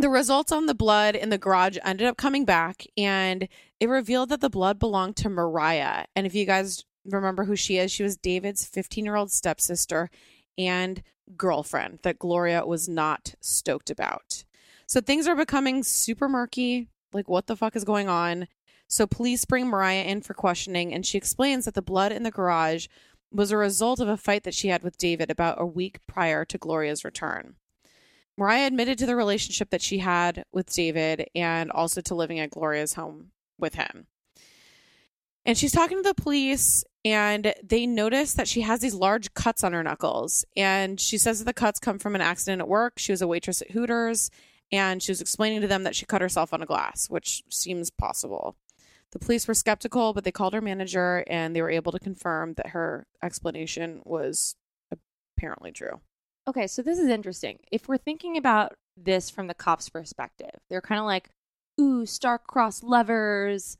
[0.00, 4.28] the results on the blood in the garage ended up coming back, and it revealed
[4.30, 6.04] that the blood belonged to Mariah.
[6.14, 10.10] And if you guys remember who she is, she was David's 15 year old stepsister
[10.58, 11.02] and
[11.36, 14.44] girlfriend that Gloria was not stoked about.
[14.86, 16.88] So things are becoming super murky.
[17.12, 18.48] Like, what the fuck is going on?
[18.88, 22.30] So police bring Mariah in for questioning, and she explains that the blood in the
[22.30, 22.88] garage
[23.30, 26.44] was a result of a fight that she had with David about a week prior
[26.44, 27.54] to Gloria's return.
[28.36, 32.50] Mariah admitted to the relationship that she had with David and also to living at
[32.50, 34.06] Gloria's home with him.
[35.44, 39.64] And she's talking to the police, and they notice that she has these large cuts
[39.64, 40.44] on her knuckles.
[40.56, 42.98] And she says that the cuts come from an accident at work.
[42.98, 44.30] She was a waitress at Hooters,
[44.70, 47.90] and she was explaining to them that she cut herself on a glass, which seems
[47.90, 48.56] possible.
[49.12, 52.54] The police were skeptical, but they called her manager and they were able to confirm
[52.54, 54.54] that her explanation was
[55.36, 56.00] apparently true.
[56.48, 57.58] Okay, so this is interesting.
[57.70, 61.30] If we're thinking about this from the cop's perspective, they're kind of like,
[61.80, 63.78] ooh, star-crossed lovers.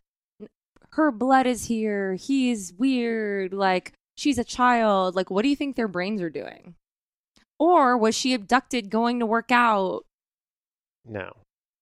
[0.91, 2.15] Her blood is here.
[2.15, 3.53] He's weird.
[3.53, 5.17] Like, she's a child.
[5.17, 6.75] Like, what do you think their brains are doing?
[7.59, 10.05] Or was she abducted going to work out?
[11.05, 11.33] No,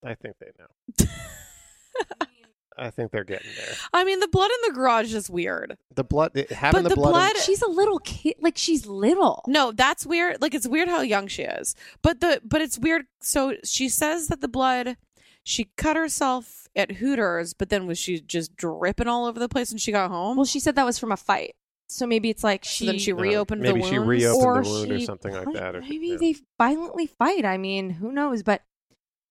[0.05, 1.07] I think they know.
[2.79, 3.75] I think they're getting there.
[3.93, 5.77] I mean, the blood in the garage is weird.
[5.95, 7.09] The blood, it- having But the, the blood.
[7.09, 8.37] in- blood- She's a little kid.
[8.41, 9.43] Like, she's little.
[9.47, 10.41] No, that's weird.
[10.41, 11.75] Like it's weird how young she is.
[12.03, 13.07] But the but it's weird.
[13.21, 14.97] So she says that the blood
[15.45, 19.71] she cut herself at Hooters, but then was she just dripping all over the place
[19.71, 20.37] when she got home?
[20.37, 21.55] Well, she said that was from a fight.
[21.91, 24.63] So maybe it's like she So then she Uh, reopened maybe the she reopened or
[24.63, 25.75] the wound or something like that.
[25.77, 26.17] Or, Maybe yeah.
[26.21, 27.47] they violently fight.
[27.47, 28.43] I mean, who knows?
[28.43, 28.61] But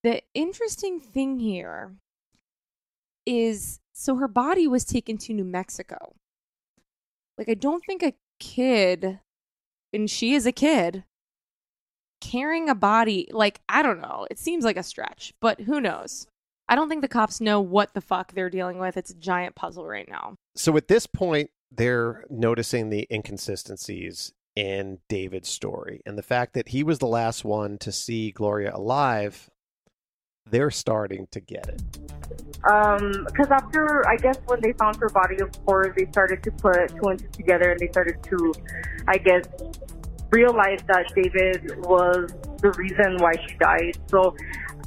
[0.03, 1.93] the interesting thing here
[3.27, 6.15] is so her body was taken to New Mexico.
[7.37, 9.19] Like, I don't think a kid,
[9.93, 11.03] and she is a kid,
[12.21, 14.25] carrying a body, like, I don't know.
[14.31, 16.27] It seems like a stretch, but who knows?
[16.69, 18.97] I don't think the cops know what the fuck they're dealing with.
[18.97, 20.35] It's a giant puzzle right now.
[20.55, 26.69] So at this point, they're noticing the inconsistencies in David's story and the fact that
[26.69, 29.49] he was the last one to see Gloria alive.
[30.49, 31.81] They're starting to get it.
[32.70, 36.52] Um, because after I guess when they found her body, of course, they started to
[36.52, 38.54] put two and two together, and they started to,
[39.08, 39.46] I guess,
[40.32, 43.98] realize that David was the reason why she died.
[44.10, 44.36] So,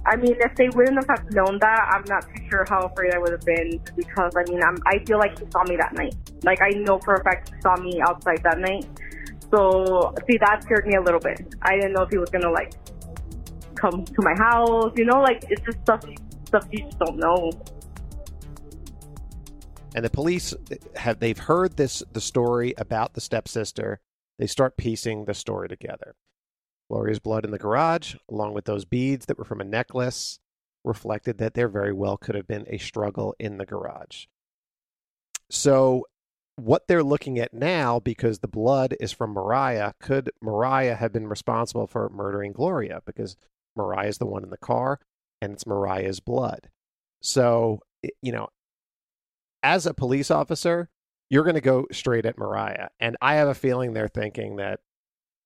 [0.07, 3.19] I mean, if they wouldn't have known that, I'm not too sure how afraid I
[3.19, 6.15] would have been because I mean, I'm, I feel like he saw me that night.
[6.43, 8.87] Like I know for a fact he saw me outside that night.
[9.51, 11.55] So, see, that scared me a little bit.
[11.63, 12.73] I didn't know if he was gonna like
[13.75, 14.93] come to my house.
[14.97, 16.05] You know, like it's just stuff
[16.51, 17.51] stuff you just don't know.
[19.95, 20.55] And the police
[20.97, 24.01] have they've heard this the story about the stepsister.
[24.39, 26.15] They start piecing the story together.
[26.89, 30.41] Gloria's blood in the garage, along with those beads that were from a necklace,
[30.85, 34.27] reflected that there very well could have been a struggle in the garage.
[35.51, 36.07] So,
[36.57, 41.27] what they're looking at now, because the blood is from Mariah, could Mariah have been
[41.27, 43.03] responsible for murdering Gloria?
[43.07, 43.37] Because
[43.77, 45.01] Mariah is the one in the car,
[45.41, 46.69] and it's Mariah's blood.
[47.23, 47.81] So,
[48.23, 48.49] you know,
[49.63, 50.89] as a police officer,
[51.29, 52.89] you're going to go straight at Mariah.
[52.99, 54.81] And I have a feeling they're thinking that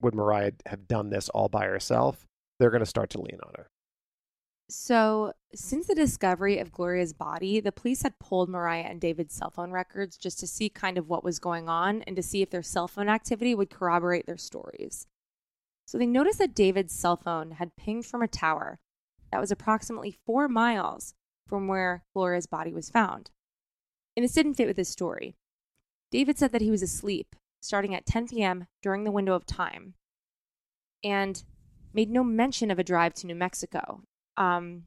[0.00, 2.26] would Mariah have done this all by herself?
[2.58, 3.68] They're going to start to lean on her.
[4.70, 9.50] So, since the discovery of Gloria's body, the police had pulled Mariah and David's cell
[9.50, 12.48] phone records just to see kind of what was going on and to see if
[12.48, 15.06] their cell phone activity would corroborate their stories.
[15.86, 18.78] So, they noticed that David's cell phone had pinged from a tower
[19.34, 21.12] that was approximately four miles
[21.48, 23.32] from where Gloria's body was found.
[24.16, 25.34] And this didn't fit with his story.
[26.12, 28.68] David said that he was asleep starting at 10 p.m.
[28.80, 29.94] during the window of time
[31.02, 31.42] and
[31.92, 34.02] made no mention of a drive to New Mexico.
[34.36, 34.84] Um,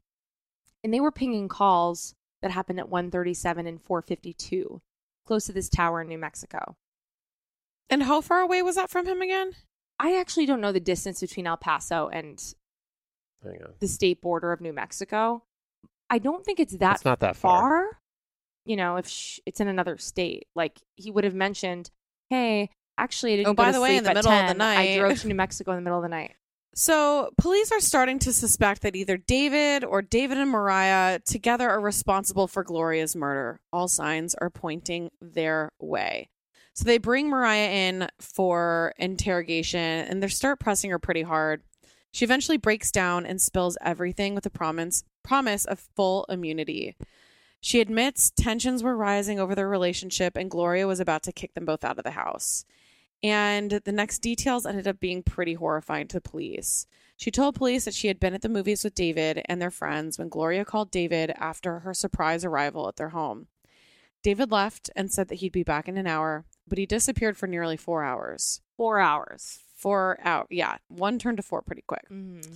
[0.82, 4.80] and they were pinging calls that happened at 137 and 452,
[5.26, 6.74] close to this tower in New Mexico.
[7.90, 9.52] And how far away was that from him again?
[10.00, 12.42] I actually don't know the distance between El Paso and
[13.42, 13.74] Hang on.
[13.80, 15.42] the state border of New Mexico.
[16.10, 17.98] I don't think it's that It's not that far.
[18.64, 21.90] You know, if sh- it's in another state, like he would have mentioned,
[22.30, 24.32] "Hey, actually, I didn't Oh, go by to the way, sleep in the at middle
[24.32, 24.60] of the 10.
[24.60, 26.34] I drove to New Mexico in the middle of the night."
[26.74, 31.80] So, police are starting to suspect that either David or David and Mariah together are
[31.80, 33.58] responsible for Gloria's murder.
[33.72, 36.28] All signs are pointing their way.
[36.74, 41.62] So, they bring Mariah in for interrogation and they start pressing her pretty hard.
[42.12, 46.96] She eventually breaks down and spills everything with the promise promise of full immunity.
[47.60, 51.64] She admits tensions were rising over their relationship and Gloria was about to kick them
[51.64, 52.64] both out of the house.
[53.22, 56.86] And the next details ended up being pretty horrifying to police.
[57.16, 60.18] She told police that she had been at the movies with David and their friends
[60.18, 63.48] when Gloria called David after her surprise arrival at their home.
[64.22, 67.48] David left and said that he'd be back in an hour, but he disappeared for
[67.48, 68.60] nearly four hours.
[68.76, 69.64] Four hours.
[69.78, 70.78] Four out, yeah.
[70.88, 72.04] One turned to four pretty quick.
[72.10, 72.52] Mm-hmm.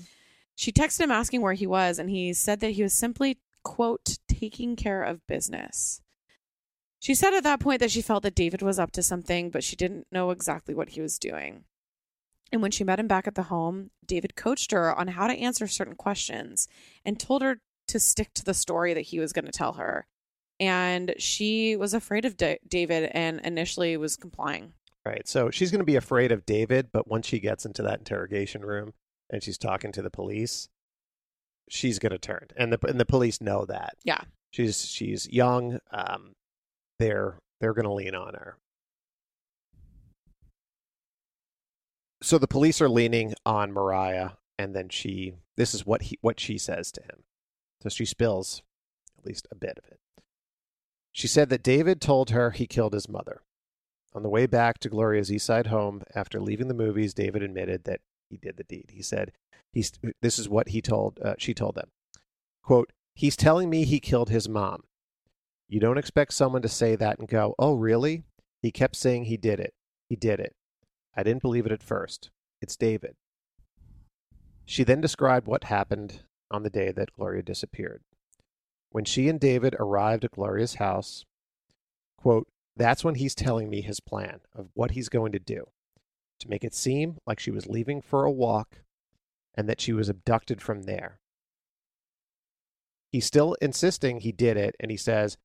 [0.57, 4.19] She texted him asking where he was, and he said that he was simply, quote,
[4.29, 6.03] taking care of business.
[6.99, 9.63] She said at that point that she felt that David was up to something, but
[9.65, 11.65] she didn't know exactly what he was doing.
[12.51, 15.33] And when she met him back at the home, David coached her on how to
[15.33, 16.69] answer certain questions
[17.05, 20.07] and told her to stick to the story that he was going to tell her.
[20.61, 24.75] And she was afraid of Da- David and initially was complying.
[25.05, 25.27] Right.
[25.27, 28.65] So she's going to be afraid of David, but once she gets into that interrogation
[28.65, 28.95] room
[29.31, 30.69] and she's talking to the police,
[31.69, 32.49] she's going to turn.
[32.57, 33.97] And the and the police know that.
[34.05, 34.21] Yeah.
[34.53, 35.79] She's she's young.
[35.91, 36.35] Um
[36.99, 38.59] they're they're going to lean on her.
[42.23, 46.39] So the police are leaning on Mariah and then she this is what he what
[46.39, 47.25] she says to him.
[47.83, 48.63] So she spills
[49.19, 49.99] at least a bit of it.
[51.11, 53.43] She said that David told her he killed his mother.
[54.15, 58.01] On the way back to Gloria's Eastside home, after leaving the movies, David admitted that
[58.29, 58.91] he did the deed.
[58.93, 59.33] He said,
[59.73, 61.19] "He's." This is what he told.
[61.21, 61.91] Uh, she told them,
[62.63, 64.85] "Quote: He's telling me he killed his mom.
[65.69, 68.25] You don't expect someone to say that and go, "Oh, really?"
[68.61, 69.75] He kept saying he did it.
[70.09, 70.55] He did it.
[71.15, 72.31] I didn't believe it at first.
[72.61, 73.17] It's David.
[74.65, 78.03] She then described what happened on the day that Gloria disappeared.
[78.91, 81.25] When she and David arrived at Gloria's house,
[82.19, 85.65] quote, that's when he's telling me his plan of what he's going to do
[86.41, 88.83] to make it seem like she was leaving for a walk
[89.55, 91.19] and that she was abducted from there.
[93.11, 95.37] He's still insisting he did it, and he says,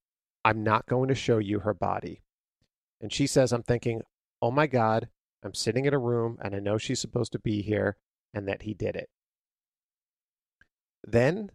[0.46, 2.22] I'm not going to show you her body.
[3.02, 4.02] And she says, I'm thinking,
[4.42, 5.10] oh my God,
[5.44, 7.98] I'm sitting in a room and I know she's supposed to be here
[8.34, 9.10] and that he did it.
[11.06, 11.52] Then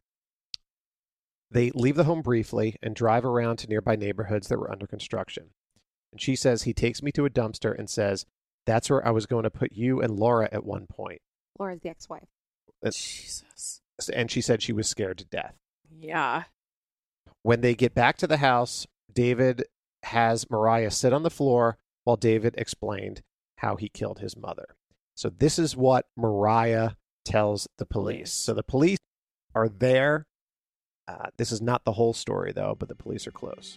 [1.50, 5.50] they leave the home briefly and drive around to nearby neighborhoods that were under construction.
[6.12, 8.26] And she says he takes me to a dumpster and says,
[8.66, 11.22] That's where I was going to put you and Laura at one point.
[11.58, 12.28] Laura's the ex-wife.
[12.84, 13.80] Jesus.
[14.12, 15.54] And she said she was scared to death.
[15.98, 16.44] Yeah.
[17.42, 19.64] When they get back to the house, David
[20.04, 23.22] has Mariah sit on the floor while David explained
[23.58, 24.74] how he killed his mother.
[25.14, 26.92] So this is what Mariah
[27.24, 28.32] tells the police.
[28.32, 28.98] So the police
[29.54, 30.26] are there.
[31.06, 33.76] Uh, this is not the whole story, though, but the police are close.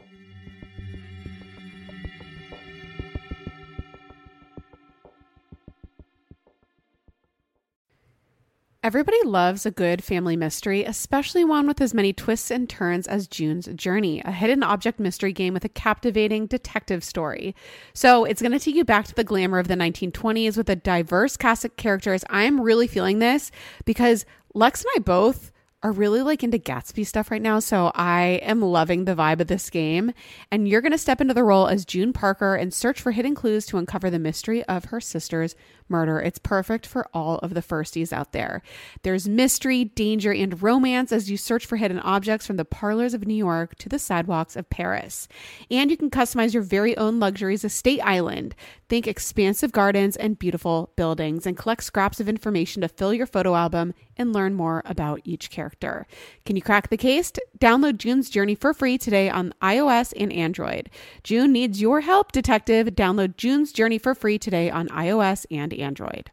[8.85, 13.25] Everybody loves a good family mystery, especially one with as many twists and turns as
[13.25, 17.55] June's Journey, a hidden object mystery game with a captivating detective story.
[17.95, 20.75] So it's going to take you back to the glamour of the 1920s with a
[20.75, 22.23] diverse cast of characters.
[22.29, 23.49] I'm really feeling this
[23.85, 25.51] because Lex and I both
[25.85, 27.59] are really like into Gatsby stuff right now.
[27.59, 30.13] So I am loving the vibe of this game.
[30.51, 33.35] And you're going to step into the role as June Parker and search for hidden
[33.35, 35.55] clues to uncover the mystery of her sister's
[35.89, 38.61] murder, it's perfect for all of the firsties out there.
[39.03, 43.25] There's mystery, danger, and romance as you search for hidden objects from the parlors of
[43.25, 45.27] New York to the sidewalks of Paris.
[45.69, 48.55] And you can customize your very own luxuries estate island.
[48.87, 53.55] Think expansive gardens and beautiful buildings, and collect scraps of information to fill your photo
[53.55, 56.05] album and learn more about each character.
[56.45, 57.31] Can you crack the case?
[57.59, 60.89] Download June's Journey for free today on iOS and Android.
[61.23, 62.87] June needs your help, detective.
[62.89, 66.31] Download June's Journey for free today on iOS and Android.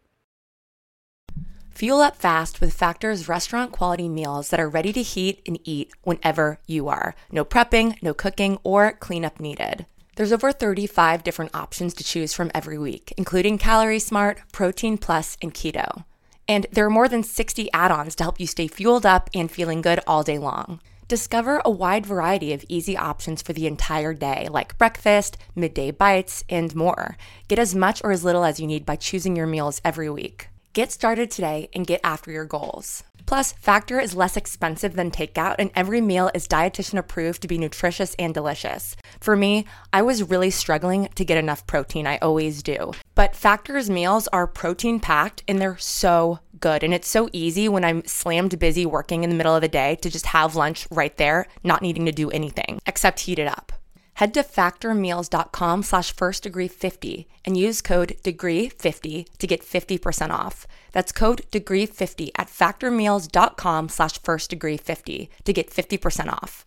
[1.70, 5.90] Fuel up fast with Factor's restaurant quality meals that are ready to heat and eat
[6.03, 7.14] whenever you are.
[7.30, 9.86] No prepping, no cooking, or cleanup needed.
[10.16, 15.38] There's over 35 different options to choose from every week, including Calorie Smart, Protein Plus,
[15.40, 16.05] and Keto.
[16.47, 19.51] And there are more than 60 add ons to help you stay fueled up and
[19.51, 20.80] feeling good all day long.
[21.13, 26.43] Discover a wide variety of easy options for the entire day, like breakfast, midday bites,
[26.49, 27.19] and more.
[27.49, 30.49] Get as much or as little as you need by choosing your meals every week.
[30.73, 33.03] Get started today and get after your goals.
[33.27, 37.59] Plus, Factor is less expensive than takeout, and every meal is dietitian approved to be
[37.59, 38.97] nutritious and delicious.
[39.21, 42.07] For me, I was really struggling to get enough protein.
[42.07, 42.93] I always do.
[43.15, 46.83] But Factor's meals are protein packed and they're so good.
[46.83, 49.97] And it's so easy when I'm slammed busy working in the middle of the day
[49.97, 53.73] to just have lunch right there, not needing to do anything except heat it up.
[54.15, 60.31] Head to factormeals.com slash first degree 50 and use code degree 50 to get 50%
[60.31, 60.67] off.
[60.93, 66.67] That's code degree 50 at factormeals.com slash first degree 50 to get 50% off.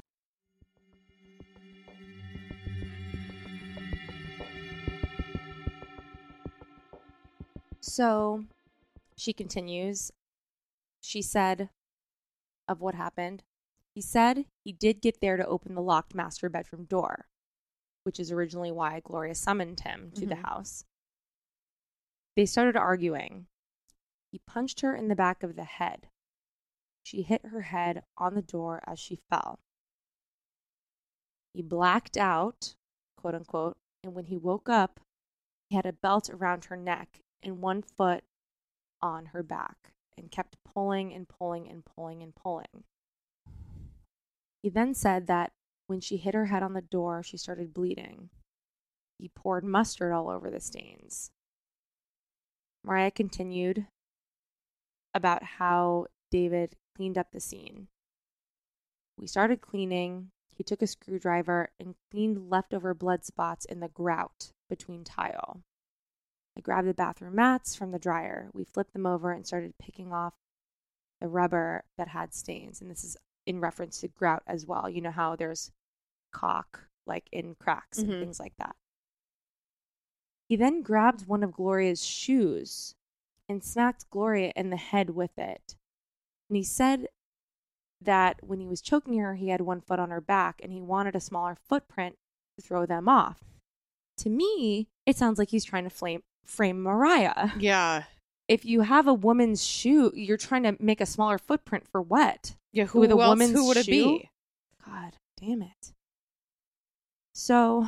[7.81, 8.45] So
[9.17, 10.11] she continues.
[11.01, 11.69] She said
[12.67, 13.43] of what happened.
[13.93, 17.25] He said he did get there to open the locked master bedroom door,
[18.03, 20.29] which is originally why Gloria summoned him to mm-hmm.
[20.29, 20.85] the house.
[22.37, 23.47] They started arguing.
[24.31, 26.07] He punched her in the back of the head.
[27.03, 29.59] She hit her head on the door as she fell.
[31.53, 32.75] He blacked out,
[33.17, 35.01] quote unquote, and when he woke up,
[35.69, 38.23] he had a belt around her neck and one foot
[39.01, 42.83] on her back and kept pulling and pulling and pulling and pulling.
[44.61, 45.51] He then said that
[45.87, 48.29] when she hit her head on the door, she started bleeding.
[49.17, 51.31] He poured mustard all over the stains.
[52.83, 53.87] Mariah continued
[55.13, 57.87] about how David cleaned up the scene.
[59.17, 60.31] We started cleaning.
[60.55, 65.61] He took a screwdriver and cleaned leftover blood spots in the grout between tile.
[66.57, 68.49] I grabbed the bathroom mats from the dryer.
[68.53, 70.33] We flipped them over and started picking off
[71.19, 72.81] the rubber that had stains.
[72.81, 74.89] And this is in reference to grout as well.
[74.89, 75.71] You know how there's
[76.31, 78.11] caulk like in cracks mm-hmm.
[78.11, 78.75] and things like that.
[80.47, 82.95] He then grabbed one of Gloria's shoes
[83.47, 85.75] and smacked Gloria in the head with it.
[86.49, 87.07] And he said
[88.01, 90.81] that when he was choking her, he had one foot on her back and he
[90.81, 92.17] wanted a smaller footprint
[92.57, 93.39] to throw them off.
[94.17, 97.51] To me, it sounds like he's trying to flame, frame Mariah.
[97.59, 98.03] Yeah.
[98.47, 102.55] If you have a woman's shoe, you're trying to make a smaller footprint for what?
[102.73, 103.91] Yeah, who, With a woman's who would it shoe?
[104.19, 104.29] be?
[104.85, 105.93] God damn it.
[107.33, 107.87] So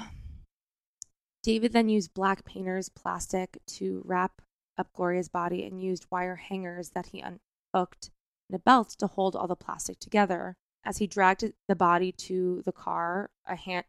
[1.41, 4.41] David then used black painter's plastic to wrap
[4.78, 8.10] up Gloria's body and used wire hangers that he unhooked
[8.49, 10.56] and a belt to hold all the plastic together.
[10.86, 13.86] As he dragged the body to the car, a hand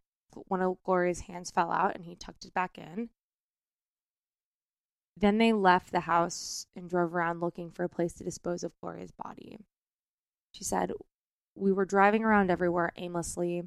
[0.47, 3.09] one of Gloria's hands fell out and he tucked it back in.
[5.17, 8.73] Then they left the house and drove around looking for a place to dispose of
[8.81, 9.57] Gloria's body.
[10.51, 10.91] She said,
[11.55, 13.63] We were driving around everywhere aimlessly.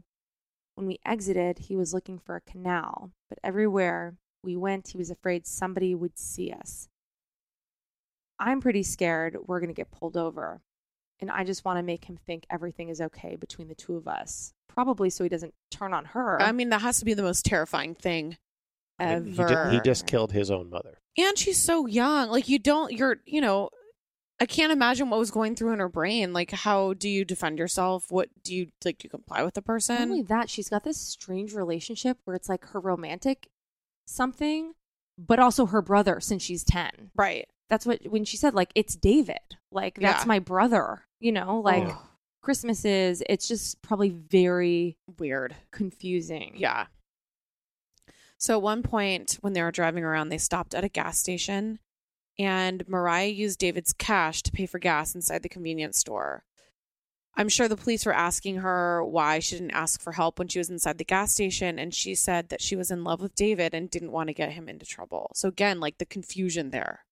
[0.75, 5.11] When we exited, he was looking for a canal, but everywhere we went, he was
[5.11, 6.89] afraid somebody would see us.
[8.39, 10.61] I'm pretty scared we're going to get pulled over.
[11.21, 14.07] And I just want to make him think everything is okay between the two of
[14.07, 14.53] us.
[14.69, 16.41] Probably so he doesn't turn on her.
[16.41, 18.37] I mean, that has to be the most terrifying thing
[19.01, 19.25] ever.
[19.25, 20.99] He, ju- he just killed his own mother.
[21.19, 22.31] And she's so young.
[22.31, 22.93] Like you don't.
[22.93, 23.17] You're.
[23.27, 23.71] You know.
[24.41, 26.33] I can't imagine what was going through in her brain.
[26.33, 28.05] Like, how do you defend yourself?
[28.09, 28.99] What do you like?
[28.99, 29.97] Do you comply with the Not person?
[30.01, 33.49] only that, she's got this strange relationship where it's like her romantic
[34.07, 34.75] something,
[35.19, 37.11] but also her brother since she's 10.
[37.17, 37.49] Right.
[37.69, 39.41] That's what, when she said, like, it's David.
[39.73, 40.29] Like, that's Yeah.
[40.29, 41.59] my brother, you know?
[41.61, 41.97] Like, Ugh.
[42.43, 45.55] Christmases, it's just probably very Weird.
[45.73, 46.53] confusing.
[46.57, 46.87] Yeah.
[48.39, 51.81] So at one point when they were driving around, they stopped at a gas station
[52.39, 56.45] and Mariah used David's cash to pay for gas inside the convenience store.
[57.37, 60.59] I'm sure the police were asking her why she didn't ask for help when she
[60.59, 63.75] was inside the gas station, and she said that she was in love with David
[63.75, 65.31] and didn't want to get him into trouble.
[65.35, 67.05] So again, like the confusion there.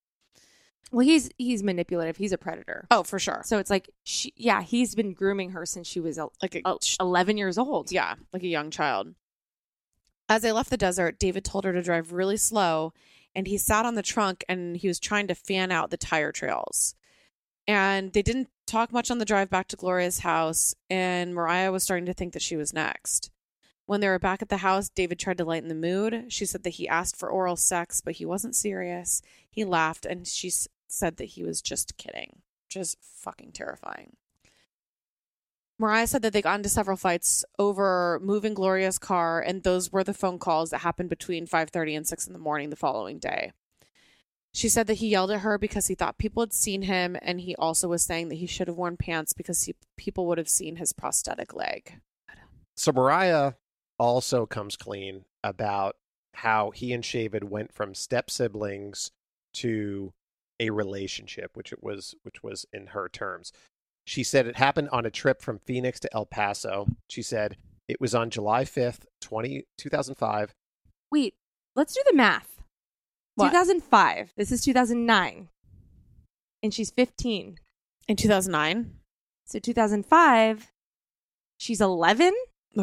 [0.90, 2.16] Well, he's he's manipulative.
[2.16, 2.86] He's a predator.
[2.90, 3.42] Oh, for sure.
[3.44, 7.36] So it's like, she, yeah, he's been grooming her since she was Like a, 11
[7.36, 7.90] years old.
[7.92, 9.14] Yeah, like a young child.
[10.28, 12.92] As they left the desert, David told her to drive really slow,
[13.34, 16.32] and he sat on the trunk and he was trying to fan out the tire
[16.32, 16.94] trails.
[17.68, 21.82] And they didn't talk much on the drive back to Gloria's house, and Mariah was
[21.82, 23.30] starting to think that she was next.
[23.86, 26.26] When they were back at the house, David tried to lighten the mood.
[26.28, 29.22] She said that he asked for oral sex, but he wasn't serious.
[29.48, 30.50] He laughed, and she
[30.88, 32.42] said that he was just kidding,
[32.74, 34.16] is fucking terrifying.
[35.78, 40.04] Mariah said that they got into several fights over moving Gloria's car, and those were
[40.04, 43.52] the phone calls that happened between 5:30 and 6 in the morning the following day.
[44.54, 47.42] She said that he yelled at her because he thought people had seen him, and
[47.42, 50.48] he also was saying that he should have worn pants because he, people would have
[50.48, 52.00] seen his prosthetic leg.
[52.74, 53.52] So Mariah
[53.98, 55.96] also comes clean about
[56.32, 59.10] how he and Shavid went from step siblings
[59.54, 60.14] to
[60.58, 63.52] a relationship, which it was which was in her terms.
[64.06, 66.86] She said it happened on a trip from Phoenix to El Paso.
[67.08, 67.56] She said
[67.88, 70.54] it was on July 5th, 20, 2005.
[71.10, 71.34] Wait,
[71.74, 72.62] let's do the math.
[73.38, 74.32] 2005.
[74.36, 75.48] This is 2009.
[76.62, 77.58] And she's 15.
[78.08, 78.92] In 2009?
[79.44, 80.72] So 2005,
[81.58, 82.32] she's 11?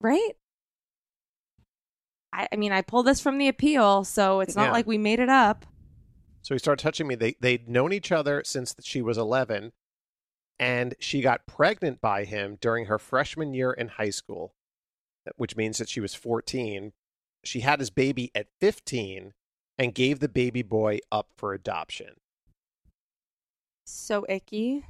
[0.00, 0.32] right?
[2.32, 4.72] I, I mean, I pulled this from the appeal, so it's not Yeah.
[4.72, 5.64] like we made it up.
[6.44, 7.14] So he started touching me.
[7.14, 9.72] They they'd known each other since she was 11
[10.58, 14.54] and she got pregnant by him during her freshman year in high school,
[15.26, 16.92] uh, which means that she was 14.
[17.44, 19.32] She had his baby at 15
[19.78, 22.14] and gave the baby boy up for adoption.
[23.86, 24.84] So icky.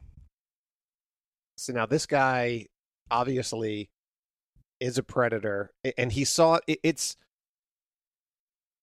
[1.57, 2.67] So now this guy
[3.13, 3.91] obviously
[4.81, 7.17] is a predator and he saw it, it's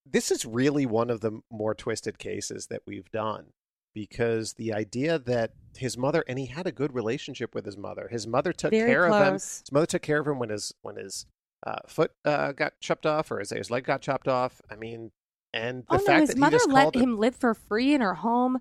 [0.06, 3.48] this is really one of the more twisted cases that we've done
[3.94, 8.08] because the idea that his mother and he had a good relationship with his mother
[8.10, 10.74] his mother took Very care of him his mother took care of him when his
[10.82, 11.26] when his
[11.66, 15.12] uh, foot uh, got chopped off or his, his leg got chopped off i mean
[15.54, 17.94] and the oh fact no, his that he mother just let him live for free
[17.94, 18.60] in her home.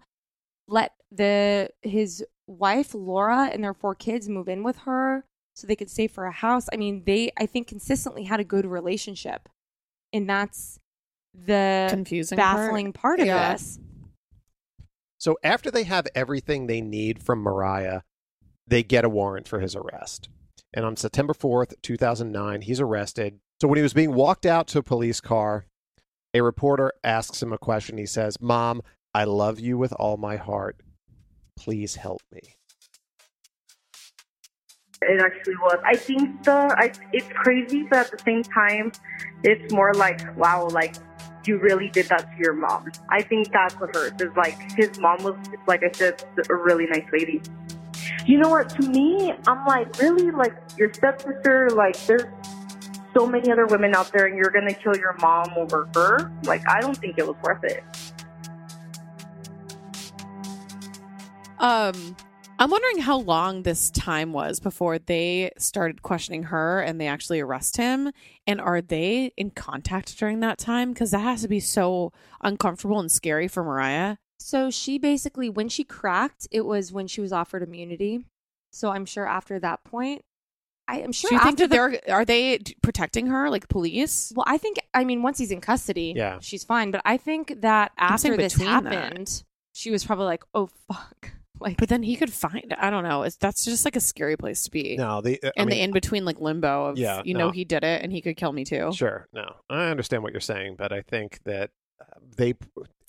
[0.66, 5.24] Let the his wife Laura and their four kids move in with her
[5.54, 6.68] so they could save for a house.
[6.72, 9.48] I mean, they I think consistently had a good relationship,
[10.12, 10.80] and that's
[11.34, 12.56] the Confusing part.
[12.56, 13.52] baffling part, of Yeah.
[13.52, 13.78] this.
[15.18, 18.02] So after they have everything they need from Mariah,
[18.66, 20.28] they get a warrant for his arrest.
[20.72, 23.40] And on September 4th, 2009, he's arrested.
[23.60, 25.66] So when he was being walked out to a police car,
[26.32, 27.98] a reporter asks him a question.
[27.98, 30.80] He says, Mom, I love you with all my heart.
[31.58, 32.54] Please help me.
[35.02, 35.78] It actually was.
[35.84, 38.92] I think the I, it's crazy, but at the same time,
[39.42, 40.94] it's more like wow, like
[41.46, 42.92] you really did that to your mom.
[43.08, 44.20] I think that's what hurts.
[44.22, 45.36] Is like his mom was,
[45.66, 47.40] like I said, a really nice lady.
[48.26, 48.68] You know what?
[48.76, 50.30] To me, I'm like, really?
[50.30, 52.26] Like, your stepsister, like, there's
[53.16, 56.30] So many other women out there, and you're gonna kill your mom over her.
[56.44, 57.82] Like I don't think it was worth it.
[61.58, 62.16] Um,
[62.60, 67.40] I'm wondering how long this time was before they started questioning her and they actually
[67.40, 68.12] arrest him.
[68.46, 70.92] And are they in contact during that time?
[70.92, 74.16] Because that has to be so uncomfortable and scary for Mariah.
[74.38, 78.26] So she basically, when she cracked, it was when she was offered immunity.
[78.72, 80.20] So I'm sure after that point,
[80.86, 81.30] I am sure.
[81.30, 84.32] Do you think after that the- they're are they protecting her like police?
[84.36, 86.38] Well, I think I mean once he's in custody, Yeah.
[86.40, 86.90] she's fine.
[86.90, 88.92] But I think that after this between that.
[88.92, 91.30] happened, she was probably like, "Oh fuck!"
[91.60, 92.74] Like, But then he could find.
[92.78, 93.22] I don't know.
[93.22, 94.96] It's, that's just like a scary place to be.
[94.96, 97.64] No, the I and the mean- in between like limbo of Yeah, you know he
[97.64, 98.90] did it and he could kill me too.
[98.92, 99.28] Sure.
[99.32, 102.54] No, I understand what you're saying, but I think that uh, they,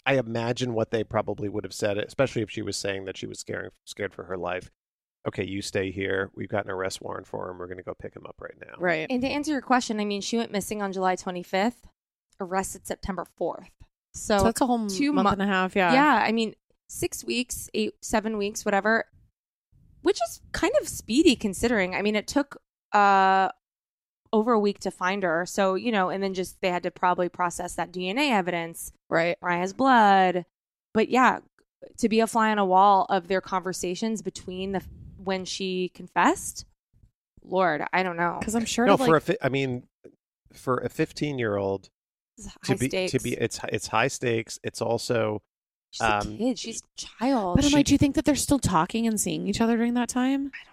[0.05, 3.25] I imagine what they probably would have said, especially if she was saying that she
[3.27, 4.69] was scaring, scared for her life.
[5.27, 6.31] Okay, you stay here.
[6.35, 7.59] We've got an arrest warrant for him.
[7.59, 8.73] We're going to go pick him up right now.
[8.79, 9.05] Right.
[9.09, 11.83] and to answer your question, I mean, she went missing on July 25th,
[12.39, 13.67] arrested September 4th.
[14.13, 15.75] So, So that's a whole two month mo- and a half.
[15.75, 15.93] Yeah.
[15.93, 16.55] Yeah, I mean,
[16.91, 19.05] six weeks, eight, seven weeks, whatever,
[20.01, 21.95] which is kind of speedy considering.
[21.95, 22.57] I mean, it took
[22.91, 23.49] uh
[24.33, 25.45] over a week to find her.
[25.45, 29.37] So, you know, and then just they had to probably process that DNA evidence, Right.
[29.41, 30.45] Mariah's blood.
[30.93, 31.39] But yeah,
[31.97, 34.81] to be a fly on a wall of their conversations between the
[35.17, 36.65] when she confessed,
[37.43, 38.37] Lord, I don't know.
[38.39, 38.85] Because I'm sure.
[38.85, 39.83] No, to, for a, fi- I mean,
[40.53, 41.89] for a 15 year old
[42.37, 43.11] This to be stakes.
[43.13, 44.59] to be it's it's high stakes.
[44.63, 45.41] It's also
[45.91, 46.57] She's a um, kid.
[46.59, 47.55] She's a child.
[47.57, 49.93] but I'm like, do you think that they're still talking and seeing each other during
[49.95, 50.51] that time?
[50.53, 50.71] I don't.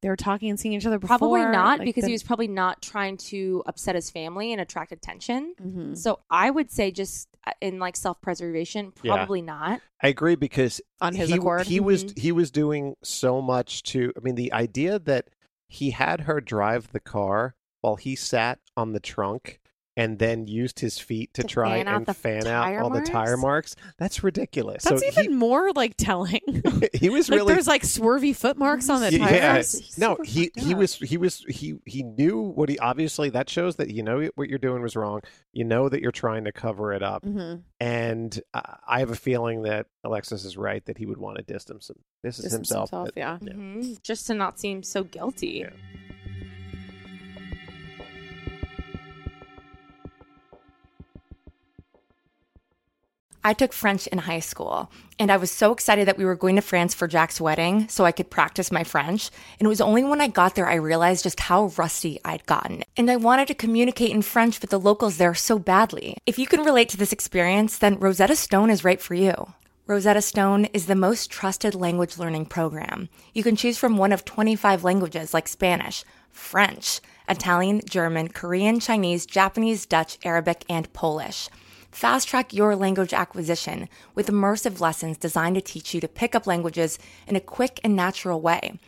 [0.00, 1.18] They were talking and seeing each other before.
[1.18, 4.60] Probably not like, because the- he was probably not trying to upset his family and
[4.60, 5.54] attract attention.
[5.60, 5.96] Mhm.
[5.98, 9.14] So I would say just uh, in like self preservation, Yeah.
[9.16, 9.80] probably not.
[10.00, 11.66] I agree because On his he, accord?
[11.66, 12.18] he was Mhm.
[12.18, 14.12] he was doing so much to.
[14.16, 15.30] I mean, the idea that
[15.68, 19.58] he had her drive the car while he sat on the trunk
[19.98, 22.88] and then used his feet to, To try fan and the fan out tire all
[22.90, 23.76] the tire marks?
[23.76, 23.76] marks.
[23.98, 24.84] That's ridiculous.
[24.84, 26.40] That's so even more like telling.
[26.46, 29.98] he, he was like really there's like swervy foot marks on the yeah, tires.
[29.98, 33.90] no, he he was he was he he knew what he obviously that shows that
[33.90, 35.20] you know what you're doing was wrong.
[35.52, 37.62] You know that you're trying to cover it up, Mhm.
[37.80, 41.42] and uh, I have a feeling that Alexis is right that he would want to
[41.42, 42.90] distance him, distance, Distance himself.
[42.90, 43.38] himself, but- yeah.
[43.42, 44.00] Mhm.
[44.02, 45.64] Just to not seem so guilty.
[45.64, 45.70] Yeah.
[53.44, 56.56] I took French in high school, and I was so excited that we were going
[56.56, 59.30] to France for Jac's wedding so I could practice my French.
[59.58, 62.84] And it was only when I got there I realized just how rusty I'd gotten.
[62.96, 66.16] And I wanted to communicate in French with the locals there so badly.
[66.26, 69.54] If you can relate to this experience, then Rosetta Stone is right for you.
[69.86, 73.08] Rosetta Stone is the most trusted language learning program.
[73.32, 79.24] You can choose from one of 25 languages like Spanish, French, Italian, German, Korean, Chinese,
[79.24, 81.48] Japanese, Dutch, Arabic, and Polish.
[81.98, 86.46] Fast track your language acquisition with immersive lessons designed to teach you to pick up
[86.46, 86.96] languages
[87.26, 88.78] in a quick and natural way.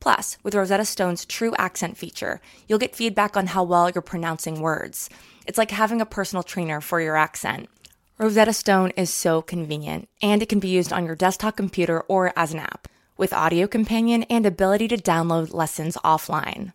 [0.00, 4.60] Plus, with Rosetta Stone's true accent feature, you'll get feedback on how well you're pronouncing
[4.60, 5.08] words.
[5.46, 7.70] It's like having a personal trainer for your accent.
[8.18, 12.34] Rosetta Stone is so convenient, and it can be used on your desktop computer or
[12.36, 16.74] as an app, with audio companion and ability to download lessons offline.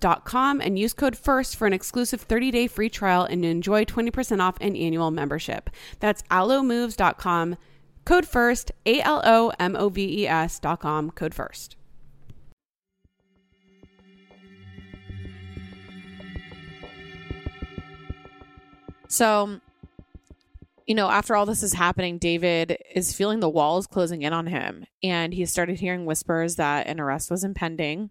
[0.00, 4.56] alomoves.com and use code FIRST for an exclusive 30-day free trial and enjoy 20% off
[4.60, 5.70] an annual membership.
[6.00, 7.56] That's alomoves.com.
[8.04, 11.76] Code FIRST, A-L-O-M-O-V-E-S dot com, code FIRST.
[19.08, 19.60] So,
[20.86, 24.48] you know, after all this is happening, David is feeling the walls closing in on
[24.48, 28.10] him, and he started hearing whispers that an arrest was impending.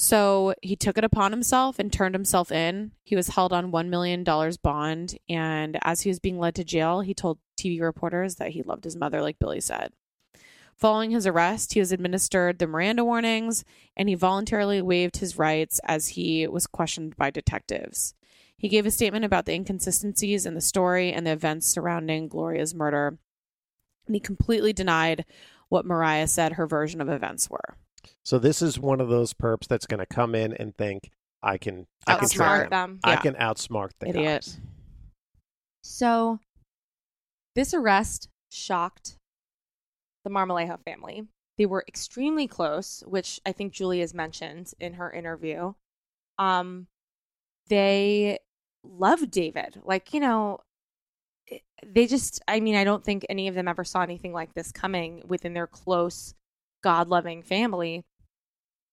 [0.00, 2.92] So he took it upon himself and turned himself in.
[3.02, 4.22] He was held on $1 million
[4.62, 5.18] bond.
[5.28, 8.84] And as he was being led to jail, he told TV reporters that he loved
[8.84, 9.92] his mother, like Billy said.
[10.76, 13.64] Following his arrest, he was administered the Miranda warnings
[13.96, 18.14] and he voluntarily waived his rights as he was questioned by detectives.
[18.56, 22.72] He gave a statement about the inconsistencies in the story and the events surrounding Gloria's
[22.72, 23.18] murder.
[24.06, 25.24] And he completely denied
[25.68, 27.76] what Mariah said her version of events were.
[28.24, 31.10] So this is one of those perps that's going to come in and think
[31.42, 32.70] I can I can trick Outsmart them.
[32.70, 33.00] them.
[33.04, 34.44] I can outsmart the Idiot.
[34.44, 34.60] cops.
[35.82, 36.40] So,
[37.54, 39.16] this arrest shocked
[40.24, 41.22] the Marmolejo family.
[41.56, 45.72] They were extremely close, which I think Julia's mentioned in her interview.
[46.38, 46.86] Um,
[47.68, 48.38] they
[48.84, 49.80] loved David.
[49.84, 50.60] Like, you know,
[51.84, 54.70] they just, I mean, I don't think any of them ever saw anything like this
[54.70, 56.34] coming within their close,
[56.82, 58.04] God loving family.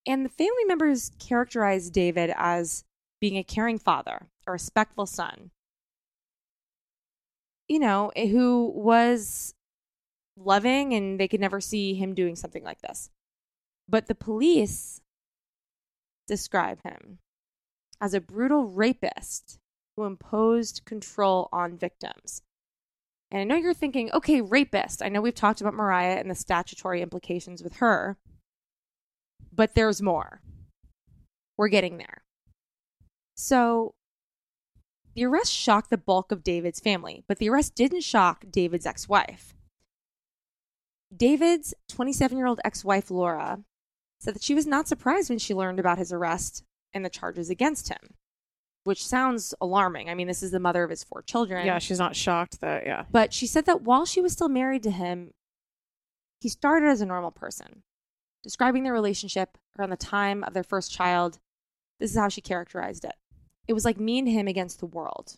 [0.05, 2.83] And the family members characterized David as
[3.19, 5.51] being a caring father, a respectful son,
[7.67, 9.55] you know, eh, who was
[10.37, 13.09] loving and they could never see him doing something like this.
[13.87, 15.01] But the police
[16.27, 17.19] describe him
[18.01, 19.59] as a brutal rapist
[19.95, 22.41] who imposed control on victims.
[23.31, 25.01] And I know you're thinking, okay, rapist.
[25.01, 28.17] I know we've talked about Mariah and the statutory implications with her,
[29.51, 30.41] but there's more.
[31.57, 32.23] We're getting there.
[33.35, 33.95] So
[35.15, 39.07] the arrest shocked the bulk of David's family, but the arrest didn't shock David's ex
[39.07, 39.53] wife.
[41.15, 43.63] David's 27 year old ex wife, Laura,
[44.19, 46.63] said that she was not surprised when she learned about his arrest
[46.93, 48.15] and the charges against him,
[48.85, 50.09] which sounds alarming.
[50.09, 51.65] I mean, this is the mother of his four children.
[51.65, 53.05] Yeah, she's not shocked that, yeah.
[53.11, 55.31] But she said that while she was still married to him,
[56.39, 57.81] he started as a normal person.
[58.43, 61.39] Describing their relationship around the time of their first child,
[61.99, 63.15] this is how she characterized it.
[63.67, 65.37] It was like me and him against the world.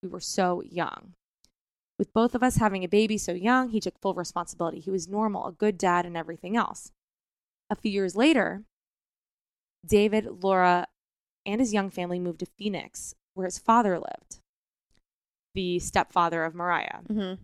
[0.00, 1.14] We were so young.
[1.98, 4.78] With both of us having a baby so young, he took full responsibility.
[4.78, 6.92] He was normal, a good dad, and everything else.
[7.68, 8.62] A few years later,
[9.84, 10.86] David, Laura,
[11.46, 14.40] and his young family moved to Phoenix, where his father lived,
[15.54, 17.00] the stepfather of Mariah.
[17.08, 17.42] Mm-hmm.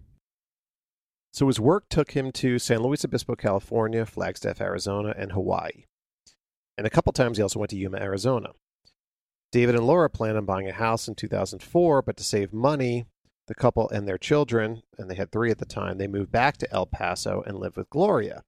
[1.33, 5.85] So his work took him to San Luis Obispo, California, Flagstaff, Arizona, and Hawaii.
[6.77, 8.51] And a couple times he also went to Yuma, Arizona.
[9.51, 13.07] David and Laura planned on buying a house in 2004, but to save money,
[13.47, 16.57] the couple and their children, and they had three at the time, they moved back
[16.59, 18.45] to El Paso and lived with Gloria.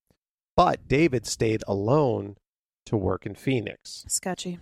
[0.56, 2.36] But David stayed alone
[2.86, 4.04] to work in Phoenix.
[4.08, 4.58] Sketchy.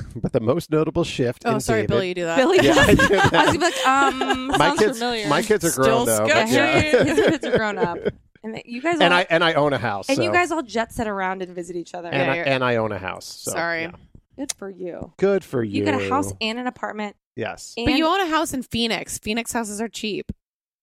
[0.16, 2.36] But the most notable shift Oh, in sorry, David, Billy, you do that.
[2.36, 3.32] Billy, Yeah, I do that.
[3.34, 5.28] I was like, um, My sounds kids- familiar.
[5.28, 6.80] my kids are grown, Still though, but yeah.
[7.04, 7.98] His kids are grown up,
[8.42, 10.08] and you guys all and I and I own a house.
[10.08, 12.08] and you guys all jet set around and visit each other.
[12.08, 13.24] and, I, and I own a house.
[13.26, 13.82] So, Sorry.
[13.82, 13.92] yeah.
[14.36, 15.12] Good for you.
[15.18, 15.80] Good for you.
[15.80, 17.16] You got a house and an apartment.
[17.36, 17.74] Yes.
[17.76, 19.18] But you own a house in Phoenix.
[19.18, 20.32] Phoenix houses are cheap.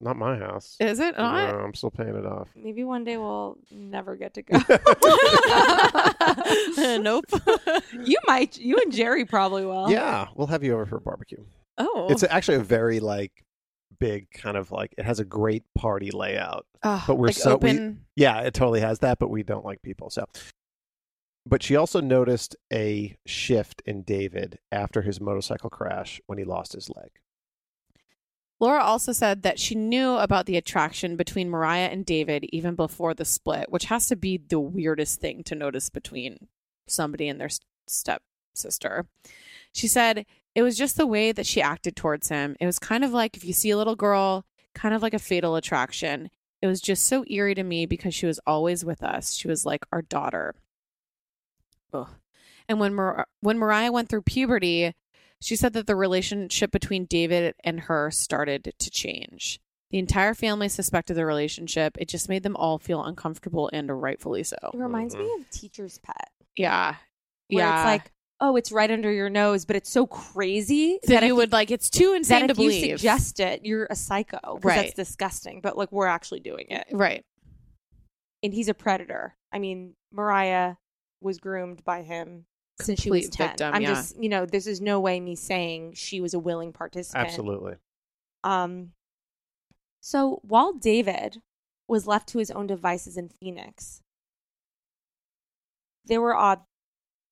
[0.02, 0.78] Not my house.
[0.80, 1.52] Is it not?
[1.54, 2.48] No, I'm still paying it off.
[2.56, 4.58] maybe one day we'll never get to go.
[6.98, 7.26] nope.
[8.06, 8.58] you might.
[8.58, 9.90] You and Jerry probably will.
[9.92, 11.44] Yeah, we'll have you over for a barbecue.
[11.78, 12.08] Oh.
[12.10, 13.44] It's actually a very like
[14.00, 16.66] big kind of like it has a great party layout.
[16.84, 19.82] Oh, but we're like so we- yeah, it totally has that, but we don't like
[19.82, 20.10] people.
[20.10, 20.26] So
[21.46, 26.74] but she also noticed a shift in David after his motorcycle crash when he lost
[26.74, 27.10] his leg.
[28.60, 33.14] Laura also said that she knew about the attraction between Mariah and David even before
[33.14, 36.48] the split, which has to be the weirdest thing to notice between
[36.88, 37.50] somebody and their
[37.88, 38.22] step
[38.54, 39.08] sister.
[39.72, 42.58] She said it was just the way that she acted towards him.
[42.60, 45.20] It was kind of like if you see a little girl, kind of like a
[45.20, 46.30] fatal attraction.
[46.62, 49.34] It was just so eerie to me because she was always with us.
[49.34, 50.56] She was like our daughter.
[51.94, 52.10] Ugh.
[52.68, 54.94] And when Mar- when Mariah went through puberty,
[55.42, 59.60] she said that the relationship between David and her started to change.
[59.92, 61.98] The entire family suspected the relationship.
[61.98, 64.58] It just made them all feel uncomfortable and rightfully so.
[64.74, 65.42] It reminds me mm-hmm.
[65.42, 66.30] of Teacher's Pet.
[66.56, 66.96] Yeah.
[67.48, 67.80] Where yeah.
[67.80, 71.36] it's like, oh, it's right under your nose, but it's so crazy that if you
[71.36, 74.38] would like it's too insane that to if you suggest it, you're a psycho.
[74.40, 74.76] 'cause Right.
[74.76, 75.62] That's disgusting.
[75.62, 76.86] But like we're actually doing it.
[76.92, 77.26] Mm, right.
[78.44, 79.36] And he's a predator.
[79.52, 80.76] I mean, Mariah
[81.20, 82.46] was groomed by him
[82.82, 83.48] since she was 10.
[83.48, 83.90] victim, I'm yeah.
[83.90, 87.28] just, you know, this is no way me saying she was a willing participant.
[87.28, 87.76] Absolutely.
[88.44, 88.92] Um,
[90.02, 91.42] so while David
[91.88, 94.02] was left to his own devices in Phoenix,
[96.06, 96.62] there were odd,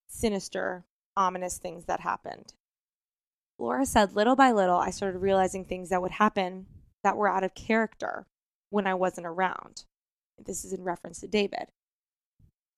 [0.08, 0.84] sinister,
[1.16, 2.52] ominous things that happened.
[3.58, 6.66] Laura said, little by little, I started realizing things that would happen
[7.02, 8.26] that were out of character
[8.70, 9.84] when I wasn't around.
[10.38, 11.68] This is in reference to David.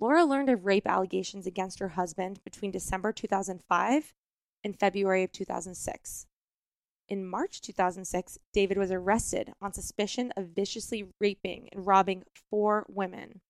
[0.01, 4.15] Laura learned of rape allegations against her husband between December 2005
[4.65, 6.27] and February of 2006.
[7.09, 13.41] In March 2006, David was arrested on suspicion of viciously raping and robbing four women,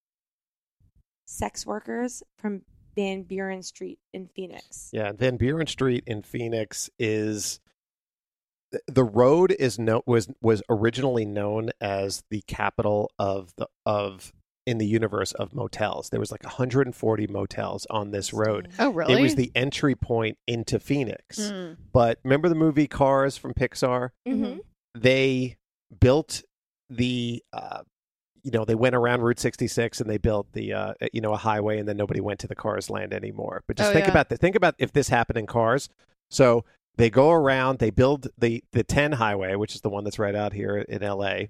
[1.26, 2.62] sex workers from
[2.96, 4.90] Van Buren Street in Phoenix.
[4.92, 7.61] Yeah, Van Buren Street in Phoenix is
[8.86, 14.32] the road is no was was originally known as the capital of the of
[14.66, 16.11] in the universe of motels.
[16.11, 18.68] There was like 140 motels on this road.
[18.78, 19.14] Oh, really?
[19.14, 21.38] It was the entry point into Phoenix.
[21.38, 21.76] Mm.
[21.92, 24.11] But remember the movie Cars from Pixar?
[24.28, 24.58] Mm-hmm.
[24.94, 25.56] They
[26.00, 26.42] built
[26.88, 27.82] the uh,
[28.42, 31.36] you know, they went around Route 66 and they built the uh, you know, a
[31.36, 33.62] highway and then nobody went to the Cars land anymore.
[33.66, 34.11] But just Oh, think yeah.
[34.12, 34.40] about that.
[34.40, 35.88] Think about if this happened in Cars.
[36.30, 36.64] So
[36.96, 40.34] they go around, they build the the 10 highway, which is the one that's right
[40.34, 41.44] out here in LA.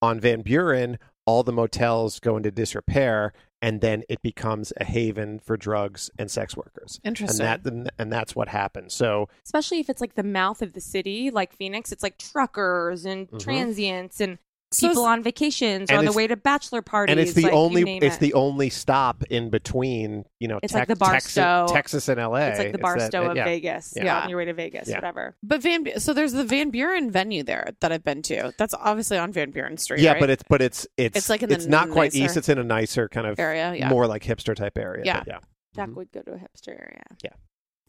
[0.00, 0.98] On Van Buren,
[1.28, 6.30] all the motels go into disrepair and then it becomes a haven for drugs and
[6.30, 7.00] sex workers.
[7.04, 7.44] Interesting.
[7.44, 8.92] And that and that's what happened.
[8.92, 13.04] So Especially if it's like the mouth of the city, like Phoenix, it's like truckers
[13.04, 13.40] and Mhm.
[13.40, 14.38] transients and
[14.72, 17.12] people it's- on vacations or on the way to bachelor parties.
[17.12, 18.20] and it's the like, only it's it.
[18.20, 21.74] the only stop in between you know It's Tex- like the Texas, Barstow.
[21.74, 22.36] Texas and LA.
[22.38, 23.44] It's like the that- Barstow of yeah.
[23.44, 23.94] Vegas.
[23.96, 24.04] Yeah.
[24.04, 24.20] Yeah.
[24.20, 24.96] on your way to Vegas, Yeah.
[24.96, 25.36] whatever.
[25.42, 28.52] But Van, so there's the Van Buren venue there that I've been to.
[28.58, 30.00] That's obviously on Van Buren Street.
[30.00, 30.20] Yeah, right?
[30.20, 32.36] but it's but it's it's It's like in the it's not quite nicer east.
[32.36, 33.88] It's in a nicer kind of area, yeah.
[33.88, 35.02] more like hipster type area.
[35.04, 35.18] Yeah.
[35.20, 35.38] but yeah.
[35.74, 35.96] Jac mm-hmm.
[35.96, 37.04] would go to a hipster area.
[37.22, 37.30] Yeah.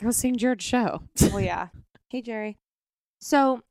[0.01, 1.01] I was seeing Jared's show.
[1.33, 1.67] Oh yeah.
[2.09, 2.57] Hey Jerry.
[3.19, 3.61] So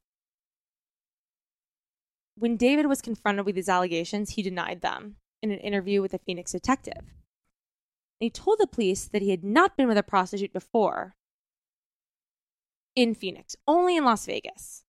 [2.39, 6.18] when David was confronted with these allegations, he denied them in an interview with a
[6.18, 7.14] Phoenix detective.
[8.20, 11.14] He told the police that he had not been with a prostitute before
[12.97, 14.84] in Phoenix, only in Las Vegas.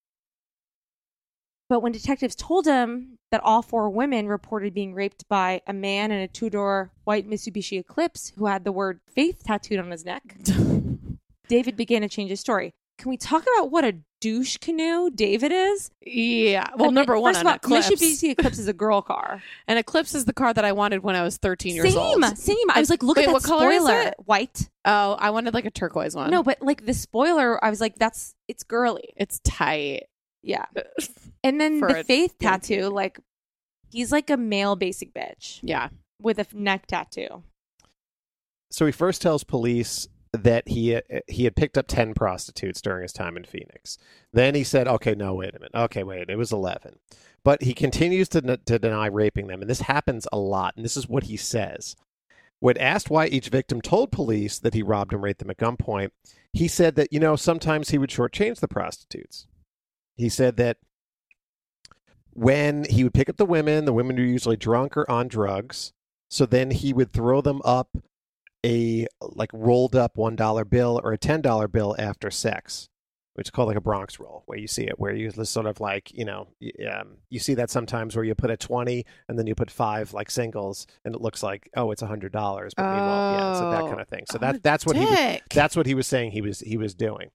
[1.70, 6.12] But when detectives told him that all four women reported being raped by a man
[6.12, 10.04] in a two door white Mitsubishi Eclipse who had the word faith tattooed on his
[10.04, 10.38] neck,
[11.48, 12.74] David began to change his story.
[13.00, 15.90] Can we talk about what a douche canoe David is?
[16.06, 16.68] Yeah.
[16.76, 17.90] Well, I mean, number one, first an of all, Eclipse.
[17.90, 19.42] Mitsubishi Eclipse is a girl car.
[19.70, 22.24] and Eclipse is the car that I wanted when I was 13 years Same, old.
[22.26, 22.36] same.
[22.36, 22.70] Same.
[22.72, 24.02] I was like, look Wait, at that what color is spoiler.
[24.02, 24.16] it?
[24.26, 24.70] White.
[24.84, 26.30] Oh, I wanted like a turquoise one.
[26.30, 29.14] No, but like the spoiler, I was like, that's it's girly.
[29.16, 30.04] it's tight.
[30.44, 30.66] Yeah.
[31.42, 33.18] And then For the faith young tattoo, like
[33.90, 35.88] he's like a male basic bitch Yeah.
[36.22, 37.44] with a neck tattoo.
[38.70, 43.14] So he first tells police that he he had picked up 10 prostitutes during his
[43.14, 43.98] time in Phoenix.
[44.32, 45.72] Then he said, "Okay, no, wait a minute.
[45.74, 47.00] Okay, wait, it was 11."
[47.44, 50.76] But he continues to to deny raping them, and this happens a lot.
[50.76, 51.96] And this is what he says.
[52.60, 56.12] When asked why each victim told police that he robbed and raped them at gunpoint,
[56.54, 59.48] he said that you know sometimes he would shortchange the prostitutes.
[60.16, 60.78] He said that
[62.34, 65.94] when he would pick up the women, the women were usually drunk or on drugs.
[66.30, 67.98] So then he would throw them up
[68.66, 72.90] a like rolled up one dollar bill or a ten dollar bill after sex,
[73.36, 75.66] which is called like a Bronx roll, where you see it, where you just sort
[75.66, 76.48] of like you know
[76.92, 80.14] um, you see that sometimes where you put a twenty and then you put five
[80.14, 83.70] like singles, and it looks like oh it's a hundred dollars, but meanwhile yeah, so
[83.72, 83.88] that Oh.
[83.88, 84.26] kind of thing.
[84.30, 86.94] So that that's what he was, that's what he was saying he was he was
[86.94, 87.30] doing,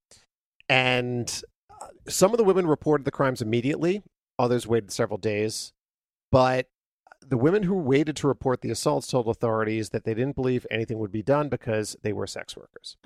[0.68, 4.02] and uh, some of the women reported the crimes immediately,
[4.38, 5.72] others waited several days,
[6.30, 6.66] but
[7.28, 10.98] the women who waited to report the assaults told authorities that they didn't believe anything
[10.98, 12.96] would be done because they were sex workers.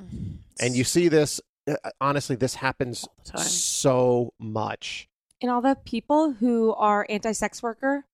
[0.61, 3.07] And you see this, uh, honestly, this happens
[3.37, 5.09] so much.
[5.41, 8.05] And all the people who are anti-sex worker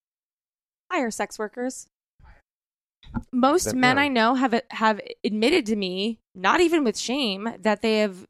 [0.90, 1.86] hire sex workers.
[3.32, 4.02] Most That- men yeah.
[4.02, 8.26] I know have have admitted to me, not even with shame, that they have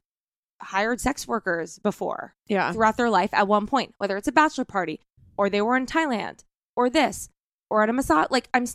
[0.61, 2.73] hired sex workers before Yeah.
[2.73, 5.01] throughout their life at one point, whether it's a bachelor party
[5.37, 6.45] or they were in Thailand
[6.77, 7.29] or this
[7.71, 8.29] or at a massage.
[8.31, 8.67] Like I'm,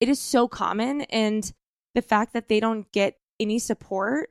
[0.00, 1.52] it is so common, and
[1.94, 4.30] the fact that they don't get any support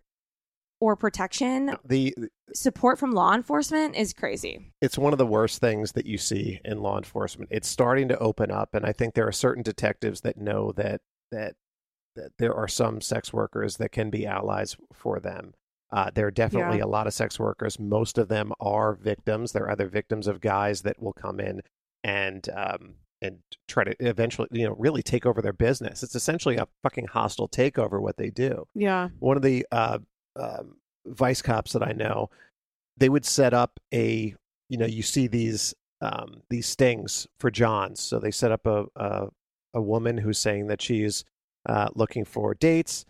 [0.79, 2.15] or protection, The
[2.53, 4.73] support from law enforcement is crazy.
[4.81, 7.49] it's one of the worst things that you see in law enforcement.
[7.51, 11.01] It's starting to open up, and I think there are certain detectives that know that
[11.31, 11.55] that
[12.15, 15.53] that there are some sex workers that can be allies for them.
[15.93, 16.83] Uh, there are definitely Yeah.
[16.83, 17.79] a lot of sex workers.
[17.79, 19.51] Most of them are victims.
[19.53, 21.61] They're either victims of guys that will come in
[22.03, 26.03] and um, and try to eventually, you know, really take over their business.
[26.03, 28.01] It's essentially a fucking hostile takeover.
[28.01, 29.09] What they do Yeah.
[29.19, 29.99] one of the uh,
[30.35, 32.29] um, vice cops that I know,
[32.97, 34.35] they would set up a,
[34.69, 37.99] you know, you see these um, these stings for Johns.
[37.99, 39.27] So they set up a a,
[39.75, 41.23] a woman who's saying that she's
[41.67, 43.05] uh, looking for dates.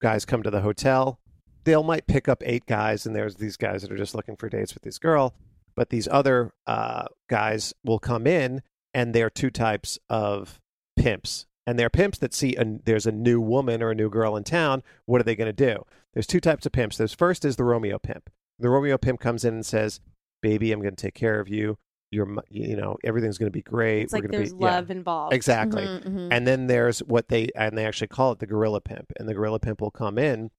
[0.00, 1.18] Guys come to the hotel.
[1.64, 4.48] They'll might pick up eight guys, and there's these guys that are just looking for
[4.48, 5.34] dates with this girl.
[5.74, 8.62] But these other uh, guys will come in,
[8.96, 10.58] and there are two types of
[10.96, 14.36] pimps And they're pimps that see a, there's a new woman or a new girl
[14.36, 14.82] in town.
[15.04, 15.84] What are they going to do?
[16.14, 16.96] There's two types of pimps.
[16.96, 18.30] There's first is the Romeo pimp.
[18.58, 20.00] The Romeo pimp comes in and says,
[20.42, 21.76] "Baby, I'm going to take care of you.
[22.12, 24.02] You're, you know, everything's going to be great.
[24.04, 25.34] It's We're like gonna there's be, yeah." love involved.
[25.34, 25.82] Exactly.
[25.82, 26.28] Mhm, mhm.
[26.30, 29.12] And then there's what they and they actually call it the gorilla pimp.
[29.18, 30.50] And the gorilla pimp will come in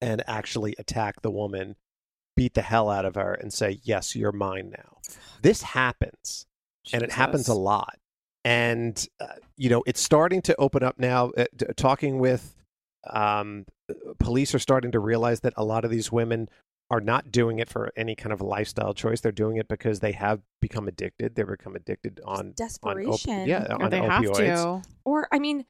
[0.00, 1.74] and actually attack the woman,
[2.36, 4.98] beat the hell out of her, and say, "Yes, you're mine now."
[5.42, 6.46] This happens,
[6.92, 7.98] and it happens a lot.
[8.44, 9.26] And uh,
[9.56, 11.30] you know, it's starting to open up now.
[11.36, 12.54] Uh, t- talking with
[13.08, 13.66] um,
[14.18, 16.48] police are starting to realize that a lot of these women
[16.90, 19.20] are not doing it for any kind of lifestyle choice.
[19.20, 21.34] They're doing it because they have become addicted.
[21.34, 23.46] They've become addicted on on op- desperation.
[23.46, 24.82] yeah, Or on they have opioids.
[24.82, 24.88] to.
[25.04, 25.66] Or I mean,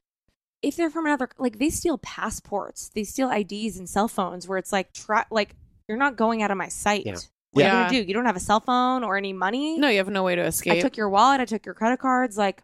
[0.63, 4.47] if they're from another, like they steal passports, they steal IDs and cell phones.
[4.47, 5.55] Where it's like, try, like
[5.87, 7.03] you're not going out of my sight.
[7.05, 7.17] Yeah.
[7.51, 8.07] What are you gonna do?
[8.07, 9.77] You don't have a cell phone or any money.
[9.77, 10.73] No, you have no way to escape.
[10.73, 11.41] I took your wallet.
[11.41, 12.37] I took your credit cards.
[12.37, 12.63] Like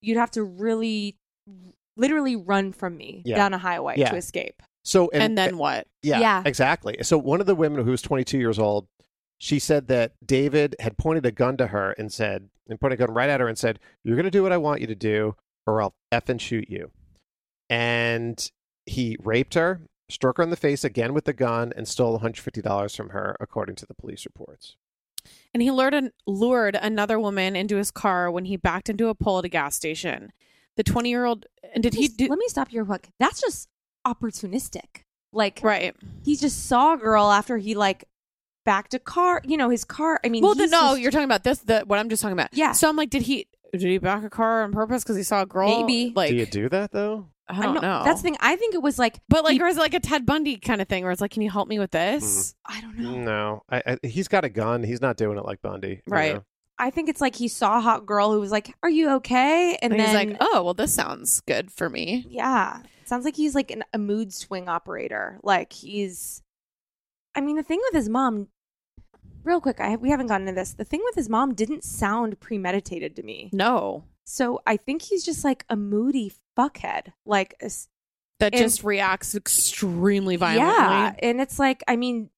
[0.00, 1.16] you'd have to really,
[1.96, 3.36] literally run from me Yeah.
[3.36, 4.10] down a highway Yeah.
[4.10, 4.62] to escape.
[4.84, 5.86] So and, then what?
[6.02, 6.42] Yeah, Yeah.
[6.46, 6.96] exactly.
[7.02, 8.86] So one of the women who was 22 years old,
[9.38, 13.06] she said that David had pointed a gun to her and said, and pointed a
[13.06, 14.94] gun right at her and said, "You're going to do what I want you to
[14.94, 15.34] do,
[15.66, 16.92] or I'll f and shoot you."
[17.68, 18.50] And
[18.86, 22.60] he raped her, struck her in the face again with the gun, and stole 150
[22.62, 24.76] dollars from her, according to the police reports.
[25.52, 29.14] And he lured, an, lured another woman into his car when he backed into a
[29.14, 30.32] pole at a gas station.
[30.76, 32.28] The 20 year old, and did he Just- do?
[32.28, 33.08] let me stop your hook.
[33.18, 33.68] That's just
[34.06, 35.04] opportunistic.
[35.32, 35.94] Like Right.
[36.24, 38.04] he just saw a girl after he like
[38.64, 39.40] backed a car.
[39.44, 40.20] You know, his car.
[40.24, 41.58] I mean, well, the, no, just- you're talking about this.
[41.58, 42.48] The what I'm just talking about.
[42.52, 42.72] Yeah.
[42.72, 45.42] So I'm like, did he did he back a car on purpose because he saw
[45.42, 45.68] a girl?
[45.84, 46.12] Maybe.
[46.14, 47.28] Like do you do that though?
[47.58, 48.02] I don't know.
[48.04, 48.36] That's the thing.
[48.40, 50.80] I think it was like, But like, or is it like a Ted Bundy kind
[50.80, 52.54] of thing, where it's like, can you help me with this?
[52.68, 52.78] Mm-hmm.
[52.78, 53.18] I don't know.
[53.18, 54.82] No, I, I, he's got a gun.
[54.82, 56.34] He's not doing it like Bundy, you Right.
[56.34, 56.44] know?
[56.78, 59.76] I think it's like he saw a hot girl who was like, "Are you okay?"
[59.82, 62.24] And, And, then he's like, oh, well, this sounds good for me.
[62.26, 62.80] Yeah.
[63.04, 65.38] Sounds like he's like an, a mood swing operator.
[65.42, 66.42] Like he's
[67.34, 68.48] I mean, the thing with his mom
[69.44, 70.72] real quick, I we haven't gotten into this.
[70.72, 73.50] The thing with his mom didn't sound premeditated to me.
[73.52, 77.12] No, So, I think he's just like a moody fuckhead.
[77.26, 77.54] Like
[78.38, 80.74] that And- just reacts extremely violently.
[80.74, 82.30] Yeah, and it's like I mean,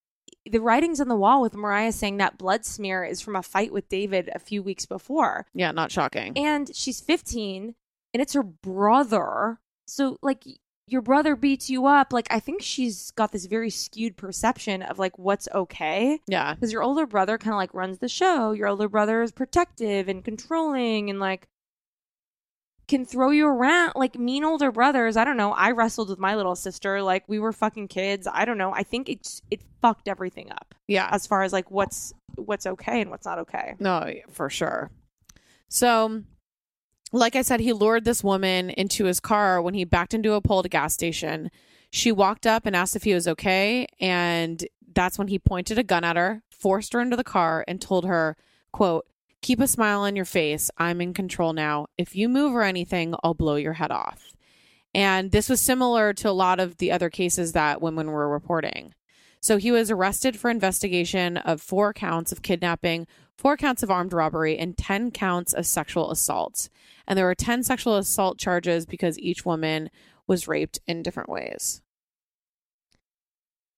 [0.51, 3.73] the writings on the wall with Mariah saying that blood smear is from a fight
[3.73, 5.47] with David a few weeks before.
[5.55, 6.37] Yeah, not shocking.
[6.37, 7.75] and she's 15
[8.15, 10.45] and it's her brother so like
[10.87, 14.99] your brother beats you up like i think she's got this very skewed perception of
[14.99, 18.69] like what's okay yeah, because your older brother kind of like runs the show your
[18.69, 21.47] older brother is protective and controlling and like
[22.89, 26.35] can throw you around like mean older brothers i don't know i wrestled with my
[26.35, 30.09] little sister like we were fucking kids i don't know i think it's it fucked
[30.09, 31.09] everything up yeah.
[31.11, 34.91] as far as like what's what's okay and what's not okay No, for sure.
[35.69, 36.23] So,
[37.13, 40.41] like I said, he lured this woman into his car when he backed into a
[40.41, 41.51] pole at a gas station.
[41.91, 45.83] She walked up and asked if he was okay, and that's when he pointed a
[45.83, 48.37] gun at her, forced her into the car, and told her,
[48.73, 49.07] "quote
[49.43, 50.71] Keep a smile on your face.
[50.79, 51.87] I'm in control now.
[51.99, 54.33] If you move or anything, I'll blow your head off."
[54.95, 58.95] And this was similar to a lot of the other cases that women were reporting.
[59.41, 64.13] So he was arrested for investigation of four counts of kidnapping, four counts of armed
[64.13, 66.69] robbery, and 10 counts of sexual assault.
[67.09, 69.91] And there were 10 sexual assault charges because each woman
[70.29, 71.83] was raped in different ways.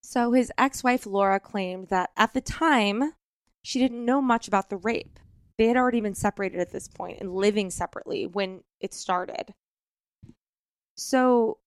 [0.03, 3.15] So his ex wife Laura claimed that at the time,
[3.62, 5.19] she didn't know much about the rape.
[5.57, 9.55] They had already been separated at this point and living separately when it started.
[10.96, 11.59] So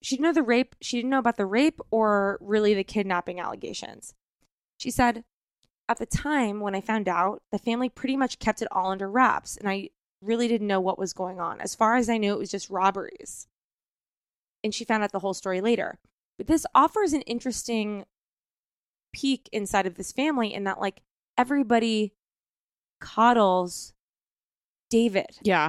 [0.00, 3.40] she didn't know the rape, she didn't know about the rape or really the kidnapping
[3.40, 4.14] allegations.
[4.78, 5.24] She said,
[5.88, 9.10] At the time when I found out, the family pretty much kept it all under
[9.10, 11.60] wraps, and I really didn't know what was going on.
[11.60, 13.48] As far as I knew, it was just robberies.
[14.62, 15.98] And she found out the whole story later.
[16.36, 18.04] But this offers an interesting
[19.12, 21.02] peek inside of this family in that, like,
[21.36, 22.12] everybody
[23.00, 23.92] coddles
[24.90, 25.26] David.
[25.42, 25.68] Yeah.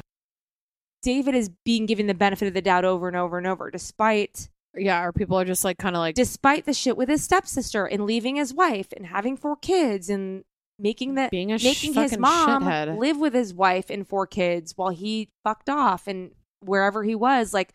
[1.02, 4.50] David is being given the benefit of the doubt over and over and over, despite
[4.76, 7.86] Yeah, or people are just like kind of like despite the shit with his stepsister
[7.86, 10.44] and leaving his wife and having four kids and
[10.78, 12.98] making the Being a making his mom shithead.
[12.98, 17.54] live with his wife and four kids while he fucked off and wherever he was
[17.54, 17.74] like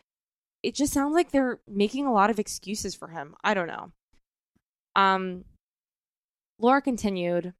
[0.63, 3.91] it just sounds like they're making a lot of excuses for him i don't know
[4.95, 5.43] um
[6.59, 7.53] laura continued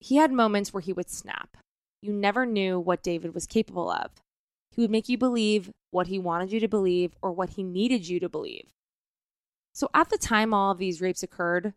[0.00, 1.56] he had moments where he would snap
[2.02, 4.10] you never knew what david was capable of
[4.70, 8.06] he would make you believe what he wanted you to believe or what he needed
[8.08, 8.66] you to believe
[9.72, 11.74] so at the time all of these rapes occurred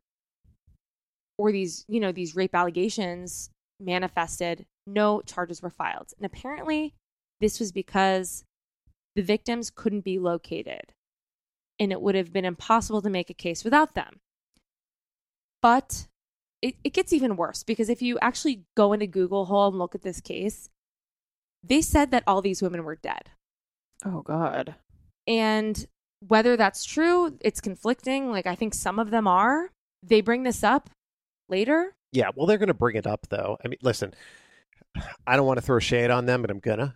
[1.40, 3.50] or these, you know, these rape allegations
[3.80, 6.12] manifested, no charges were filed.
[6.18, 6.94] And apparently
[7.40, 8.44] this was because
[9.16, 10.92] the victims couldn't be located
[11.80, 14.20] and it would have been impossible to make a case without them.
[15.62, 16.08] But
[16.62, 19.96] it, it gets even worse because if you actually go into Google Hole and look
[19.96, 20.70] at this case,
[21.64, 23.30] they said that all these women were dead.
[24.06, 24.76] Oh, God.
[25.28, 25.86] And
[26.28, 28.32] whether that's true, it's conflicting.
[28.32, 29.72] Like, I think some of them are.
[30.04, 30.90] They bring this up
[31.50, 31.94] later.
[32.12, 33.58] Yeah, well, they're going to bring it up, though.
[33.64, 34.14] I mean, listen,
[35.28, 36.96] I don't want to throw shade on them, but I'm gonna.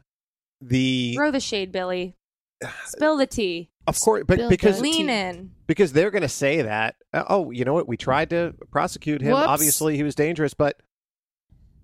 [0.61, 2.16] The Throw the shade, Billy.
[2.86, 3.70] Spill the tea.
[3.88, 5.51] Of course, but because the lean in.
[5.67, 6.95] because they're going to say that.
[7.13, 7.88] uh, Oh, you know what?
[7.88, 9.34] We tried to prosecute him.
[9.34, 9.47] Whoops.
[9.47, 10.79] Obviously, he was dangerous, but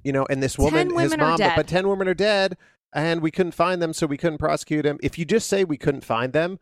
[0.04, 1.54] you know, and this woman, Ten his mom, dead.
[1.56, 2.58] but ten women are dead,
[2.94, 4.98] and we couldn't find them, so we couldn't prosecute him.
[5.04, 6.60] If you just say we couldn't find them,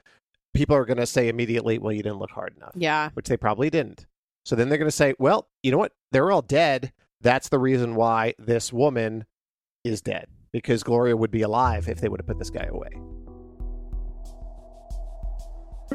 [0.56, 3.12] people are going to say immediately, "Well, you didn't look hard enough." Yeah.
[3.14, 4.08] which they probably didn't.
[4.44, 5.94] So then they're going to say, "Well, you know what?
[6.12, 6.94] They're all dead.
[7.22, 9.26] That's the reason why this woman
[9.84, 12.90] is dead because Gloria would be alive if they would have put this guy away."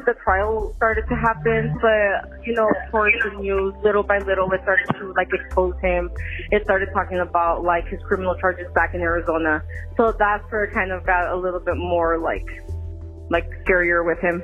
[0.01, 4.51] The trial started to happen, but you know, of course, the news little by little
[4.51, 6.09] it started to like expose him.
[6.51, 9.63] It started talking about like his criminal charges back in Arizona,
[9.95, 12.45] so that's where it kind of got a little bit more like
[13.29, 14.43] like scarier with him.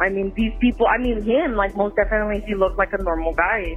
[0.00, 0.86] I mean, these people.
[0.86, 3.76] I mean, him like most definitely he looked like a normal guy.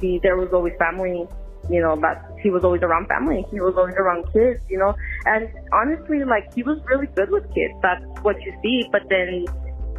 [0.00, 1.28] He there was always family.
[1.68, 3.44] You know that he was always around family.
[3.50, 4.60] He was always around kids.
[4.68, 4.94] You know,
[5.26, 7.74] and honestly, like he was really good with kids.
[7.82, 8.88] That's what you see.
[8.90, 9.44] But then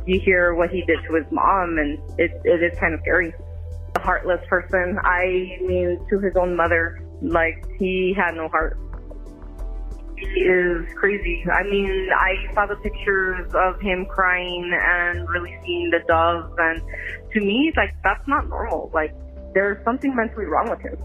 [0.05, 3.33] you hear what he did to his mom, and it it is kind of scary.
[3.95, 4.97] A heartless person.
[5.03, 8.77] I mean, to his own mother, like he had no heart.
[10.17, 11.43] He is crazy.
[11.51, 16.81] I mean, I saw the pictures of him crying and really seeing the doves, and
[17.33, 18.91] to me, like that's not normal.
[18.93, 19.13] Like
[19.53, 20.97] there's something mentally wrong with him.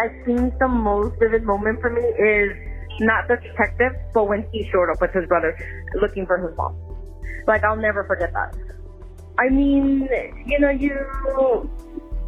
[0.00, 2.52] I think the most vivid moment for me is
[3.00, 5.56] not the detective, but when he showed up with his brother
[6.00, 6.91] looking for his mom.
[7.46, 8.56] Like I'll never forget that.
[9.38, 10.08] I mean,
[10.46, 10.90] you know, you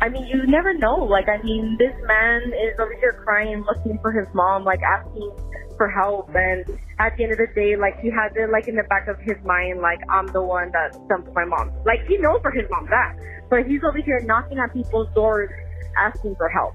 [0.01, 0.97] I mean, you never know.
[0.97, 5.33] Like, I mean, this man is over here crying, looking for his mom, like asking
[5.77, 6.29] for help.
[6.35, 6.65] And
[6.99, 9.19] at the end of the day, like, he has it like in the back of
[9.21, 11.73] his mind, like, I'm the one that dumped my mom.
[11.87, 13.17] Like, he knows where his mom's at,
[13.49, 15.51] but he's over here knocking at people's doors,
[15.97, 16.75] asking for help.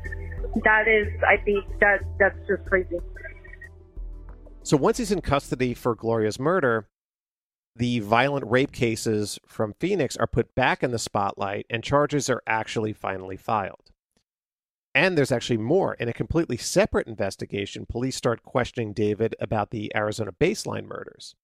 [0.63, 2.97] That is, I think that that's just crazy.
[4.63, 6.88] So once he's in custody for Gloria's murder,
[7.76, 12.43] the violent rape cases from Phoenix are put back in the spotlight and charges are
[12.45, 13.91] actually finally filed.
[14.95, 15.93] And there's actually more.
[15.93, 21.36] In a completely separate investigation, police start questioning David about the Arizona baseline murders,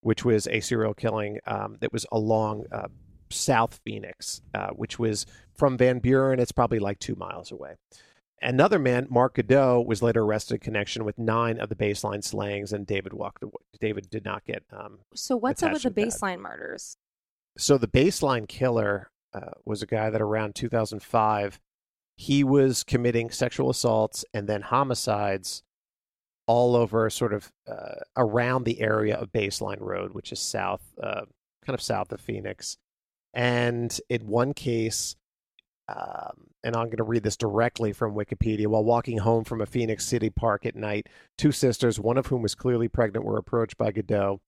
[0.00, 2.88] which was a serial killing um, that was along uh,
[3.30, 6.40] South Phoenix, uh, which was from Van Buren.
[6.40, 7.76] It's probably like two miles away.
[8.42, 12.72] Another man, Mark Goudeau, was later arrested in connection with nine of the baseline slayings,
[12.72, 13.52] and David walked away.
[13.80, 14.64] David did not get.
[14.72, 16.96] Um, So what's up with the baseline murders?
[17.56, 21.60] So the baseline killer uh, was a guy that around 2005,
[22.16, 25.62] he was committing sexual assaults and then homicides
[26.46, 31.22] all over, sort of uh, around the area of Baseline Road, which is south, uh,
[31.64, 32.76] kind of south of Phoenix.
[33.32, 35.16] And in one case,
[35.88, 38.66] um, and I'm going to read this directly from Wikipedia.
[38.66, 42.42] While walking home from a Phoenix City park at night, two sisters, one of whom
[42.42, 44.40] was clearly pregnant, were approached by Goudeau,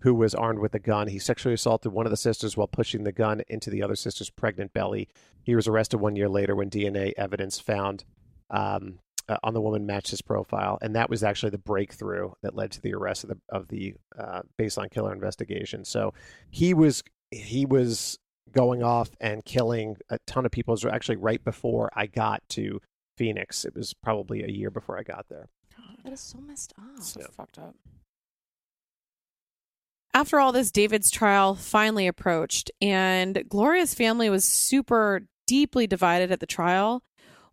[0.00, 1.08] who was armed with a gun.
[1.08, 4.30] He sexually assaulted one of the sisters while pushing the gun into the other sister's
[4.30, 5.08] pregnant belly.
[5.42, 8.04] He was arrested one year later when DNA evidence found
[8.50, 12.54] um, uh, on the woman matched his profile, and that was actually the breakthrough that
[12.54, 15.84] led to the arrest of the of the uh, baseline killer investigation.
[15.84, 16.14] So
[16.50, 18.18] he was he was
[18.52, 20.72] going off and killing a ton of people.
[20.72, 22.80] It was actually right before I got to
[23.16, 23.64] Phoenix.
[23.64, 25.48] It was probably a year before I got there.
[26.04, 27.02] That is so messed up.
[27.02, 27.74] So fucked up.
[30.14, 36.40] After all this, David's trial finally approached, and Gloria's family was super deeply divided at
[36.40, 37.02] the trial.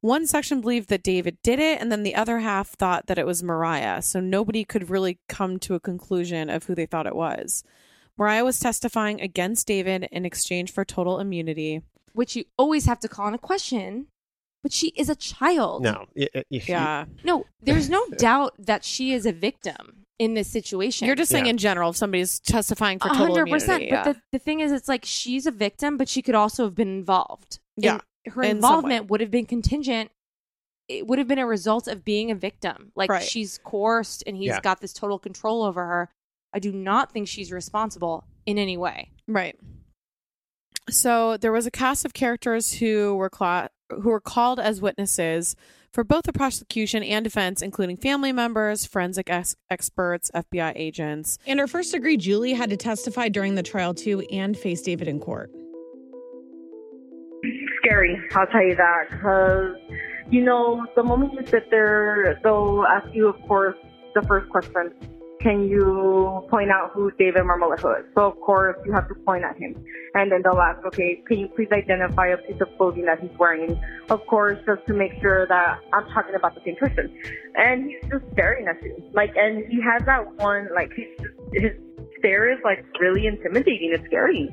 [0.02, 3.26] One section believed that David did it, and then the other half thought that it
[3.26, 4.02] was Mariah.
[4.02, 7.64] So nobody could really come to a conclusion of who they thought it was.
[8.18, 11.82] Mariah was testifying against David in exchange for total immunity.
[12.14, 14.08] Which you always have to call into question.
[14.64, 15.84] But she is a child.
[15.84, 17.06] No, it- it- Yeah.
[17.24, 21.06] No, there's no doubt that she is a victim in this situation.
[21.08, 23.84] You're just saying in general, if somebody's testifying for total hundred percent.
[23.84, 23.92] immunity.
[23.92, 24.14] But yeah.
[24.14, 26.88] the, the thing is, it's like she's a victim, but she could also have been
[26.88, 27.60] involved.
[27.78, 30.10] Yeah, And her in involvement would have been contingent.
[30.88, 32.92] It would have been a result of being a victim.
[32.96, 33.24] Like Right.
[33.24, 34.62] she's coerced, and he's Yeah.
[34.62, 36.10] got this total control over her.
[36.56, 39.12] I do not think she's responsible in any way.
[39.28, 39.60] Right.
[40.90, 45.56] So there was a cast of characters who were cla- who were called as witnesses
[45.92, 51.38] for both the prosecution and defense, including family members, forensic ex- experts, FBI agents.
[51.46, 55.10] In her first degree, Julie had to testify during the trial too and face David
[55.10, 55.52] in court.
[57.84, 59.76] Scary, I'll tell you that, because
[60.30, 63.78] you know the moment you sit there, they'll ask you, of course,
[64.16, 64.94] the first question
[65.46, 68.06] can you point out who David Marmolejo is?
[68.16, 69.76] So of course you have to point at him.
[70.16, 73.30] And then they'll ask, okay, can you please identify a piece of clothing that he's
[73.38, 73.80] wearing?
[74.10, 77.16] Of course, just to make sure that I'm talking about the same person.
[77.54, 78.98] And he's just staring at you.
[79.14, 81.74] Like, and he has that one, like, he's just, his
[82.18, 83.94] stare is like really intimidating.
[83.94, 84.50] It's scary.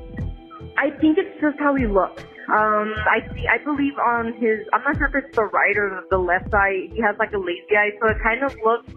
[0.77, 2.23] I think it's just how he looks.
[2.52, 6.05] Um, I see, I believe on his, I'm not sure if it's the right or
[6.10, 8.93] the left eye, he has like a lazy eye, so it kind of looks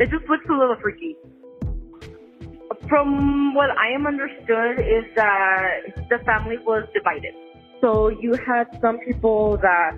[0.00, 1.14] it just looks a little freaky.
[2.90, 7.32] From what I am understood is that the family was divided.
[7.80, 9.92] So you had some people that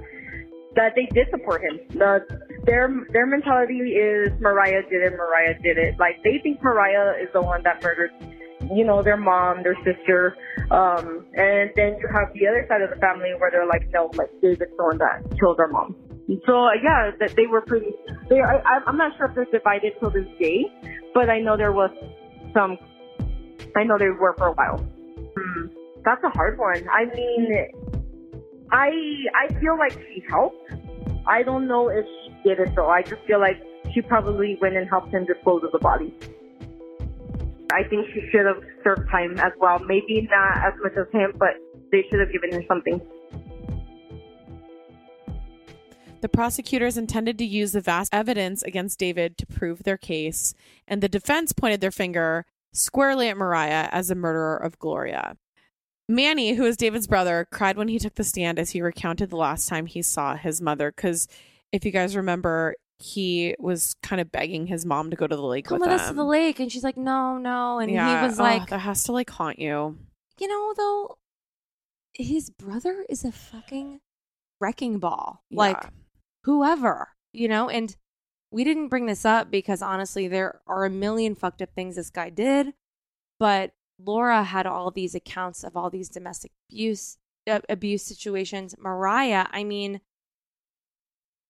[0.77, 1.81] that they did support him.
[1.98, 2.20] The,
[2.64, 5.98] their their mentality is Mariah did it, Mariah did it.
[5.98, 8.10] Like they think Mariah is the one that murdered,
[8.74, 10.36] you know, their mom, their sister.
[10.70, 14.10] Um, and then you have the other side of the family where they're like, no,
[14.14, 15.97] like David's the one that killed their mom.
[16.47, 17.93] So yeah, that they were pretty.
[18.28, 20.64] They I, I'm not sure if they're divided till this day,
[21.14, 21.90] but I know there was
[22.52, 22.78] some.
[23.76, 24.78] I know they were for a while.
[24.78, 25.66] Hmm.
[26.04, 26.84] That's a hard one.
[26.90, 27.68] I mean,
[28.70, 28.90] I
[29.34, 30.72] I feel like she helped.
[31.26, 32.88] I don't know if she did it though.
[32.88, 33.62] I just feel like
[33.94, 36.14] she probably went and helped him dispose of the body.
[37.72, 39.78] I think she should have served time as well.
[39.78, 41.56] Maybe not as much as him, but
[41.90, 43.00] they should have given her something.
[46.23, 50.55] The prosecutors intended to use the vast evidence against David to prove their case,
[50.86, 55.36] and the defense pointed their finger squarely at Mariah as the murderer of Gloria.
[56.09, 59.36] Manny, who is David's brother, cried when he took the stand as he recounted the
[59.36, 60.93] last time he saw his mother.
[60.94, 61.27] Because
[61.73, 65.43] if you guys remember, he was kind of begging his mom to go to the
[65.43, 68.20] lake Come with, with us to the lake, and she's like, "No, no," and yeah,
[68.20, 69.99] he was oh, like, that has to like haunt you.
[70.39, 71.19] "You know, though,
[72.15, 74.01] his brother is a fucking
[74.61, 75.43] wrecking ball.
[75.51, 75.90] Like Yeah.
[76.44, 77.97] Whoever, you know." And
[78.51, 82.10] we didn't bring this up because honestly, there are a million fucked up things this
[82.10, 82.74] guy did,
[83.39, 88.74] but Laura had all these accounts of all these domestic abuse uh, abuse situations.
[88.78, 90.01] Mariah, I mean,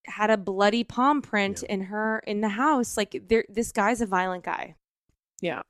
[0.06, 2.96] had a bloody palm print in her in the house.
[2.96, 4.76] Like there, this guy's a violent guy.
[5.40, 5.62] Yeah.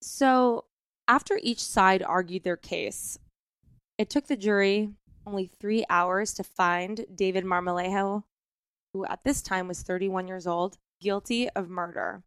[0.00, 0.64] So
[1.06, 3.18] after each side argued their case,
[3.98, 4.90] it took the jury
[5.28, 8.24] only three hours to find David Marmolejo,
[8.92, 12.22] who at this time was 31 years old, guilty of murder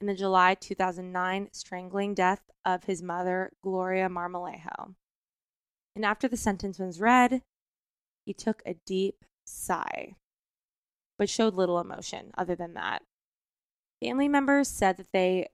[0.00, 4.94] in the July 2009 strangling death of his mother, Gloria Marmolejo.
[5.94, 7.42] And after the sentence was read,
[8.26, 10.16] he took a deep sigh,
[11.18, 13.02] but showed little emotion other than that.
[14.02, 15.48] Family members said that they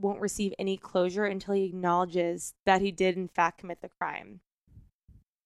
[0.00, 4.40] won't receive any closure until he acknowledges that he did, in fact, commit the crime.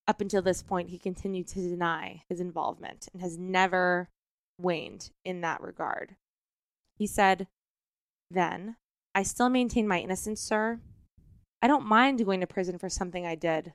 [0.09, 4.09] Up until this point, he continued to deny his involvement and has never
[4.59, 6.15] waned in that regard.
[6.97, 7.47] He said,
[8.31, 8.77] Then,
[9.13, 10.79] I still maintain my innocence, sir.
[11.61, 13.71] I don't mind going to prison for something I did,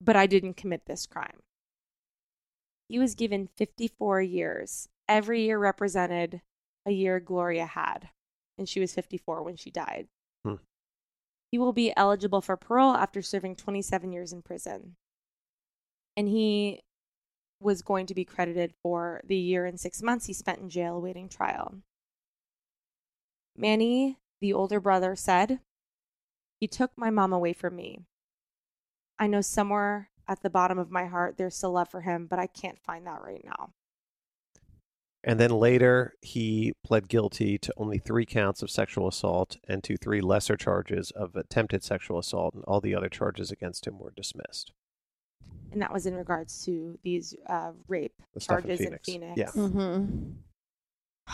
[0.00, 1.42] but I didn't commit this crime.
[2.88, 4.88] He was given 54 years.
[5.08, 6.40] Every year represented
[6.86, 8.10] a year Gloria had,
[8.56, 10.06] and she was 54 when she died.
[11.52, 14.96] He will be eligible for parole after serving 27 years in prison.
[16.16, 16.80] And he
[17.60, 20.96] was going to be credited for the year and six months he spent in jail
[20.96, 21.74] awaiting trial.
[23.54, 25.60] Manny, the older brother, said,
[26.58, 28.00] He took my mom away from me.
[29.18, 32.38] I know somewhere at the bottom of my heart there's still love for him, but
[32.38, 33.74] I can't find that right now.
[35.24, 39.96] And then later, he pled guilty to only three counts of sexual assault and to
[39.96, 44.12] three lesser charges of attempted sexual assault, and all the other charges against him were
[44.16, 44.72] dismissed.
[45.70, 49.08] And that was in regards to these uh, rape The stuff in charges in Phoenix.
[49.08, 49.38] Phoenix.
[49.38, 49.62] Yeah.
[49.62, 50.30] Mm-hmm.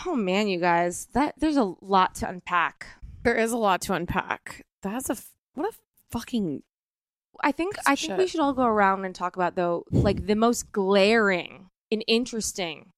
[0.05, 2.85] Oh man, you guys, that there's a lot to unpack.
[3.23, 4.65] There is a lot to unpack.
[4.83, 5.17] That's a
[5.55, 5.75] what a
[6.11, 6.61] fucking.
[7.41, 10.27] I think I of think we should all go around and talk about though, like
[10.27, 12.91] the most glaring and interesting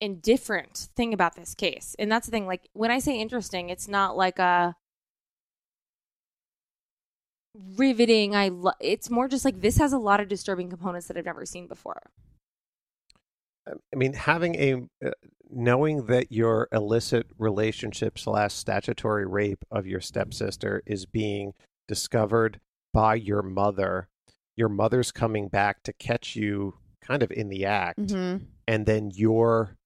[0.00, 1.96] and different thing about this case.
[1.98, 2.46] And that's the thing.
[2.46, 4.74] Like when I say interesting, it's not like a
[7.76, 8.36] riveting.
[8.36, 11.24] I lo- it's more just like this has a lot of disturbing components that I've
[11.24, 12.02] never seen before.
[13.68, 15.10] I mean, having a uh,
[15.50, 21.52] knowing that your illicit relationship slash statutory rape of your stepsister is being
[21.86, 22.60] discovered
[22.94, 24.08] by your mother,
[24.56, 28.46] your mother's coming back to catch you kind of in the act, Mhm.
[28.66, 29.76] and then your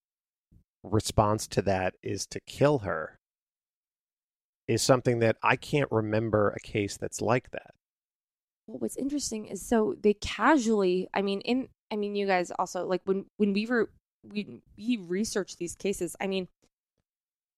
[0.82, 3.18] response to that is to kill her
[4.68, 7.74] is something that I can't remember a case that's like that.
[8.66, 11.08] Well, what's interesting is so they casually.
[11.12, 13.90] I mean, in I mean, you guys also like when when we were
[14.22, 16.16] we we researched these cases.
[16.20, 16.48] I mean,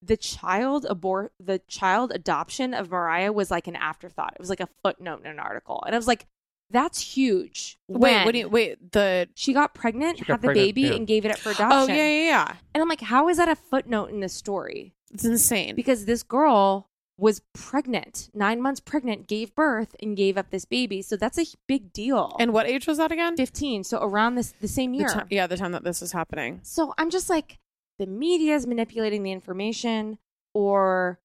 [0.03, 4.33] the child abort the child adoption of Mariah was like an afterthought.
[4.35, 6.27] It was like a footnote in an article, and I was like,
[6.75, 7.79] that's huge.
[7.89, 8.93] Wait, When what do you wait?
[8.93, 10.93] The she got pregnant, She got had the pregnant, baby, yeah.
[10.95, 11.71] and gave it up for adoption.
[11.95, 12.55] Oh yeah, yeah, yeah.
[12.75, 14.95] And I'm like, how is that a footnote in this story?
[15.13, 15.75] It's insane.
[15.77, 21.01] Because this girl was pregnant, nine months pregnant, gave birth, and gave up this baby.
[21.01, 22.35] So that's a big deal.
[22.41, 23.37] And what age was that again?
[23.37, 23.85] 15.
[23.85, 25.09] So around this the same The year.
[25.09, 26.59] ti- yeah, the time that this is happening.
[26.65, 27.59] So I'm just like,
[28.01, 30.19] the media is manipulating the information,
[30.55, 31.21] or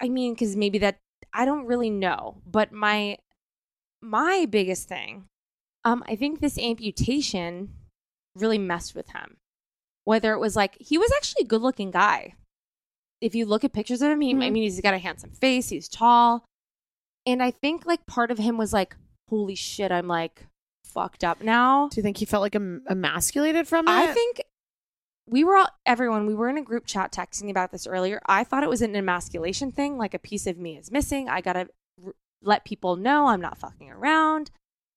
[0.00, 1.00] I mean, because maybe that
[1.32, 2.36] I don't really know.
[2.46, 3.18] But my
[4.02, 5.24] my biggest thing,
[5.84, 7.74] um, I think this amputation
[8.36, 9.36] really messed with him.
[10.04, 12.34] Whether it was like he was actually a good looking guy.
[13.20, 14.38] If you look at pictures of him, he, I Mhm.
[14.52, 16.44] mean, he's got a handsome face, he's tall.
[17.24, 18.96] And I think like part of him was like,
[19.28, 20.46] holy shit, I'm like
[20.84, 21.88] fucked up now.
[21.88, 23.92] Do you think he felt like em- emasculated from it?
[23.92, 24.42] I think
[25.28, 28.20] we were all everyone we were in a group chat texting about this earlier.
[28.26, 31.28] I thought it was an emasculation thing, like a piece of me is missing.
[31.28, 31.68] I gotta r-
[32.42, 34.50] let people know I'm not fucking around.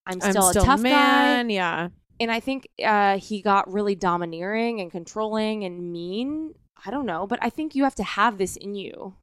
[0.05, 1.47] I'm I'm still, still a tough man.
[1.47, 1.53] guy.
[1.53, 1.89] Yeah.
[2.19, 6.53] And I think uh, he got really domineering and controlling and mean.
[6.85, 9.15] I don't know, but I think you have to have this in you.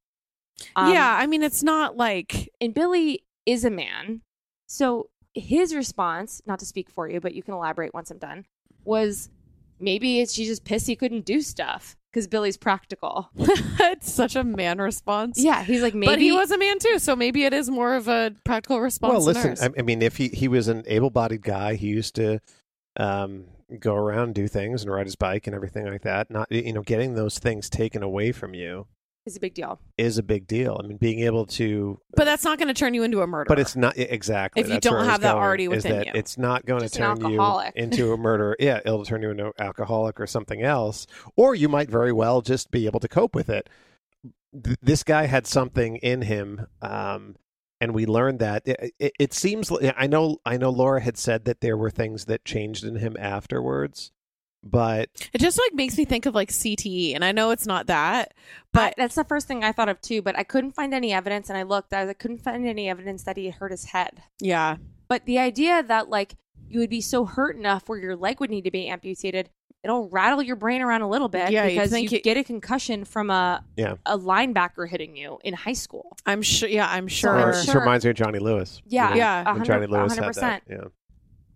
[0.76, 4.22] Um, yeah, I mean, it's not like and Billy is a man.
[4.66, 8.44] So his response, not to speak for you, but you can elaborate once I'm done,
[8.84, 9.30] was
[9.78, 13.30] maybe it's she's just pissed he couldn't do stuff because Billy's practical.
[13.36, 15.38] it's such a man response.
[15.42, 17.94] Yeah, he's like maybe but he was a man too, so maybe it is more
[17.94, 19.12] of a practical response.
[19.12, 19.56] well, listen.
[19.60, 22.40] I, I mean, if he, he was an able bodied guy, he used to
[22.98, 23.44] um,
[23.78, 26.30] go around, do things, and ride his bike and everything like that.
[26.30, 28.86] Not, you know, getting those things taken away from you
[29.24, 29.78] is a big deal.
[29.96, 30.80] is a big deal.
[30.82, 33.46] I mean, being able to but that's not going to turn you into a murderer.
[33.48, 34.60] But it's not exactly.
[34.62, 36.12] If you that's don't where I was have that going, already is within that you.
[36.14, 37.40] It's not going to turn you
[37.76, 38.56] into a murderer.
[38.58, 42.40] Yeah, it'll turn you into an alcoholic or something else, or you might very well
[42.42, 43.68] just be able to cope with it.
[44.64, 47.36] Th- This guy had something in him, um,
[47.80, 48.62] and we learned that.
[48.66, 49.70] It, it, it seems.
[49.70, 50.38] li- I know.
[50.44, 50.70] I know.
[50.70, 54.10] Laura had said that there were things that changed in him afterwards,
[54.62, 57.86] but It just like makes me think of like CTE, and I know it's not
[57.88, 58.34] that,
[58.72, 60.22] But that's the first thing I thought of too.
[60.22, 61.92] But I couldn't find any evidence, and I looked.
[61.92, 64.22] I couldn't find any evidence that he hurt his head.
[64.40, 64.76] yeah,
[65.08, 66.34] But the idea that like
[66.68, 69.50] you would be so hurt enough where your leg would need to be amputated,
[69.84, 72.36] it'll rattle your brain around a little bit Yeah, you'd because think you it- get
[72.38, 73.96] a concussion from a yeah.
[74.06, 76.16] a linebacker hitting you in high school.
[76.24, 76.68] I'm sure.
[76.68, 77.30] Yeah, I'm So sure.
[77.38, 78.80] I'm Or- this sure- reminds me of Johnny Lewis.
[78.86, 80.62] Yeah, know, yeah, when 100 Johnny Lewis had that.
[80.68, 80.70] 100%.
[80.70, 80.88] Yeah.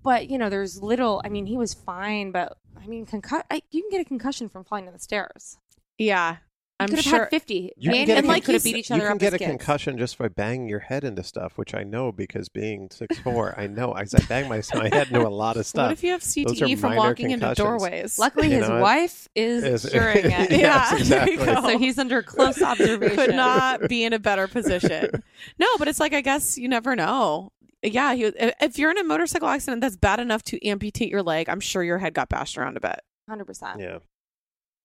[0.03, 1.21] But you know, there's little.
[1.25, 4.49] I mean, he was fine, but I mean, concu- I, you can get a concussion
[4.49, 5.59] from falling down the stairs.
[5.99, 6.37] Yeah,
[6.79, 7.19] I'm could have sure.
[7.21, 7.73] had 50.
[7.79, 9.13] You Me and get him a like con- could have beat each other you can
[9.17, 9.49] up get as a kids.
[9.51, 13.59] concussion just by banging your head into stuff, which I know because being six four,
[13.59, 13.93] I know.
[13.93, 15.87] As I bang my, my head into a lot of stuff.
[15.87, 17.81] What if you have Those are CTE from minor walking into concussions.
[17.83, 18.19] doorways?
[18.19, 20.51] Luckily, You his know, wife is, is- curing it.
[20.51, 21.55] Yes, there you exactly.
[21.55, 21.63] go.
[21.71, 23.17] so he's under close observation.
[23.17, 25.23] Could not be in a better position.
[25.59, 27.53] no, but it's like I guess you never know.
[27.93, 28.25] Yeah, he,
[28.61, 31.83] if you're in a motorcycle accident that's bad enough to amputate your leg, I'm sure
[31.83, 33.01] your head got bashed around a bit.
[33.29, 33.81] Hundred percent.
[33.81, 33.99] Yeah.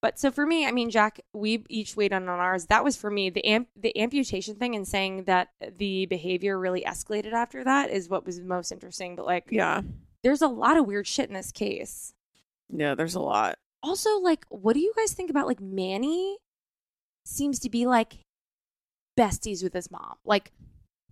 [0.01, 2.65] But so for me, I mean, Jac, we each weighed in on ours.
[2.67, 6.81] That was for me the amp- the amputation thing and saying that the behavior really
[6.81, 9.15] escalated after that is what was most interesting.
[9.15, 9.81] But like, Yeah,
[10.23, 12.13] there's a lot of weird shit in this case.
[12.69, 12.95] yeah.
[12.95, 13.59] There's a lot.
[13.83, 16.37] Also, like, what do you guys think about like Manny?
[17.25, 18.13] Seems to be like
[19.19, 20.15] besties with his mom.
[20.25, 20.51] Like,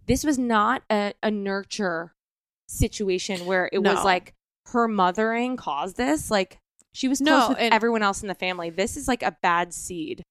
[0.10, 2.12] this was not a, a nurture
[2.68, 4.34] situation where it was like
[4.74, 6.30] her mothering caused this.
[6.30, 6.58] Like,
[6.92, 8.72] she was close No, with and- everyone else in the family.
[8.72, 10.24] This is like a bad seed.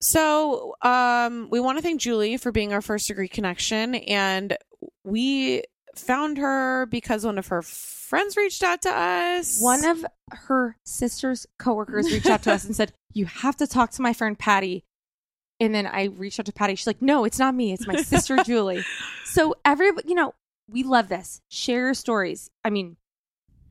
[0.00, 4.56] So, um, we want to thank Julie for being our first degree connection, and
[5.02, 5.64] we
[5.96, 9.60] found her because one of her friends reached out to us.
[9.60, 13.92] One of her sister's coworkers reached out to us and said, "You have to talk
[13.92, 14.84] to my friend Patty."
[15.60, 16.74] And then I reached out to Patty.
[16.74, 17.72] She's like, "No, it's not me.
[17.72, 18.84] It's my sister Julie."
[19.24, 20.34] So every, you know,
[20.68, 21.40] we love this.
[21.48, 22.50] Share your stories.
[22.64, 22.96] I mean,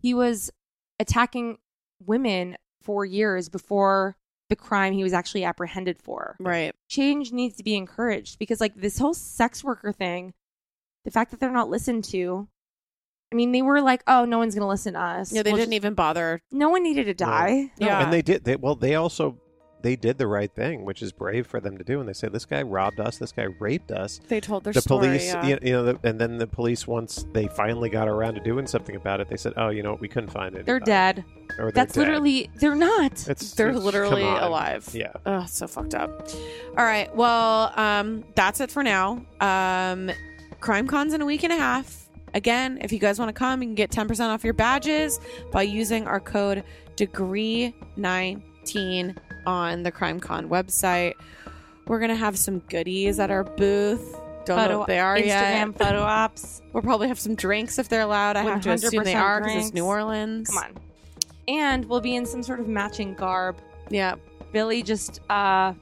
[0.02, 0.52] he was
[1.00, 1.58] attacking
[2.06, 4.16] women for years before
[4.50, 6.36] the crime he was actually apprehended for.
[6.40, 6.76] right.
[6.90, 10.34] Change needs to be encouraged because, like, this whole sex worker thing,
[11.06, 12.48] the fact that they're not listened to.
[13.32, 15.52] I mean, they were like, "Oh, no one's going to listen to us." Yeah, they
[15.52, 16.40] We'll didn't even bother.
[16.52, 17.72] no one needed to die.
[17.80, 18.04] No, Yeah.
[18.04, 18.44] and they did.
[18.44, 19.40] They, well, they also
[19.84, 22.00] they did the right thing, which is brave for them to do.
[22.00, 24.20] And they say this guy robbed us, this guy raped us.
[24.28, 25.46] They told their the story, police, yeah.
[25.46, 29.20] you, know, and then the police once they finally got around to doing something about
[29.20, 30.02] it, they said, "Oh, you know what?
[30.02, 30.66] We couldn't find it.
[30.66, 31.24] They're dead.
[31.60, 32.02] Or they're That's dead.
[32.02, 33.12] literally they're not.
[33.30, 34.90] It's- they're it's- literally alive.
[34.94, 35.14] Yeah.
[35.26, 36.28] Oh, so fucked up.
[36.78, 37.14] All right.
[37.16, 39.24] Well, um, that's it for now.
[39.40, 40.10] Um,
[40.62, 42.08] CrimeCon's in a week and a half.
[42.34, 45.20] Again, if you guys want to come, you can get 10% off your badges
[45.52, 46.64] by using our code
[46.96, 51.14] degree19 on the CrimeCon website.
[51.88, 54.16] We're gonna have some goodies at our booth.
[54.46, 55.68] Don't know what they are yet.
[55.68, 56.62] Instagram photo ops.
[56.74, 58.36] We'll probably have some drinks if they're allowed.
[58.36, 59.74] I have to assume they are because it's.
[59.76, 60.50] New Orleans.
[60.50, 60.74] Come on.
[61.48, 63.58] And we'll be in some sort of matching garb.
[63.90, 64.16] Yeah.
[64.52, 65.74] Billy just uh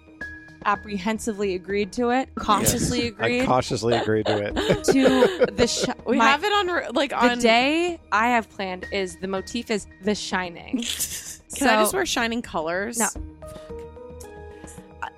[0.65, 2.29] apprehensively agreed to it.
[2.35, 3.11] Cautiously Yes.
[3.13, 3.41] agreed.
[3.41, 4.53] I cautiously agreed to it.
[4.85, 7.39] to the sh- We my- have it on re- like the on.
[7.39, 10.83] day I have planned is the motif is The Shining.
[11.55, 12.99] Can I just wear shining colors?
[12.99, 13.07] No.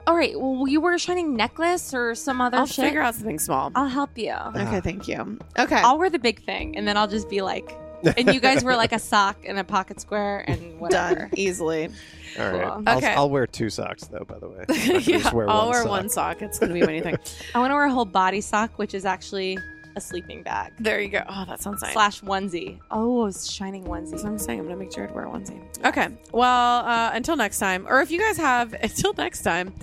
[0.06, 0.40] All right.
[0.40, 2.86] Well, you wear a shining necklace or some other I'll shit?
[2.86, 3.72] figure out something small.
[3.76, 4.32] I'll help you.
[4.32, 4.82] Okay, ah.
[4.84, 5.40] thank you.
[5.58, 5.78] Okay.
[5.78, 7.78] I'll wear the big thing, and then I'll just be like,
[8.18, 11.16] and you guys wear like a sock and a pocket square and whatever.
[11.16, 11.90] Done easily.
[12.38, 12.64] All right.
[12.64, 12.84] Cool.
[12.86, 13.14] I'll, Okay.
[13.14, 14.26] I'll wear two socks though.
[14.28, 15.90] By the way, I'm not gonna yeah, just wear I'll one wear sock.
[15.90, 16.42] one sock.
[16.42, 17.04] It's gonna be my new.
[17.56, 19.58] I want to wear a whole body sock, which is actually
[19.96, 21.24] a sleeping bag There you go.
[21.28, 21.94] Oh, that sounds nice.
[21.94, 22.80] slash onesie.
[22.92, 24.12] Oh, it's shining onesie.
[24.12, 24.60] That's what I'm saying.
[24.60, 25.62] I'm gonna make sure to wear a onesie.
[25.86, 26.10] Okay.
[26.32, 29.74] Well, uh, until next time, or if you guys have until next time,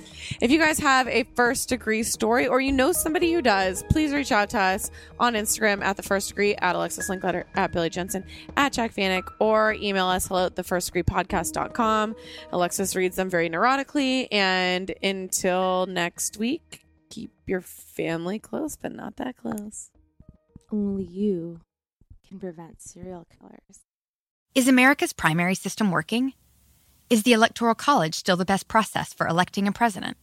[0.41, 4.13] if you guys have a first degree story, or you know somebody who does, please
[4.13, 7.91] reach out to us on Instagram at the first degree at Alexis Linkletter at Billy
[7.91, 8.25] Jensen
[8.57, 12.15] at Jac Vanek, or email us hello at the first degree podcast.com.
[12.53, 14.29] Alexis reads them very neurotically.
[14.33, 19.91] And until next week, keep your family close, but not that close.
[20.73, 21.61] Only you
[22.29, 23.81] can prevent serial killers.
[24.55, 26.33] Is America's primary system working?
[27.09, 30.17] Is the Electoral College still the best process for electing a president?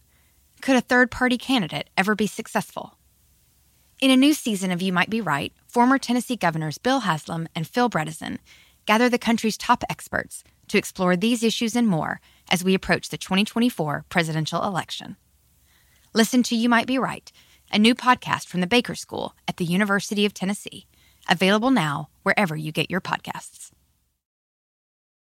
[0.62, 2.98] Could a third party candidate ever be successful?
[4.00, 7.68] In a new season of You Might Be Right, former Tennessee governors Bill Haslam and
[7.68, 8.38] Phil Bredesen
[8.86, 13.18] gather the country's top experts to explore these issues and more as we approach the
[13.18, 15.18] 2024 presidential election.
[16.14, 17.32] Listen to You Might Be Right,
[17.72, 20.88] a new podcast from the Baker School at the University of Tennessee,
[21.30, 23.72] available now wherever you get your podcasts.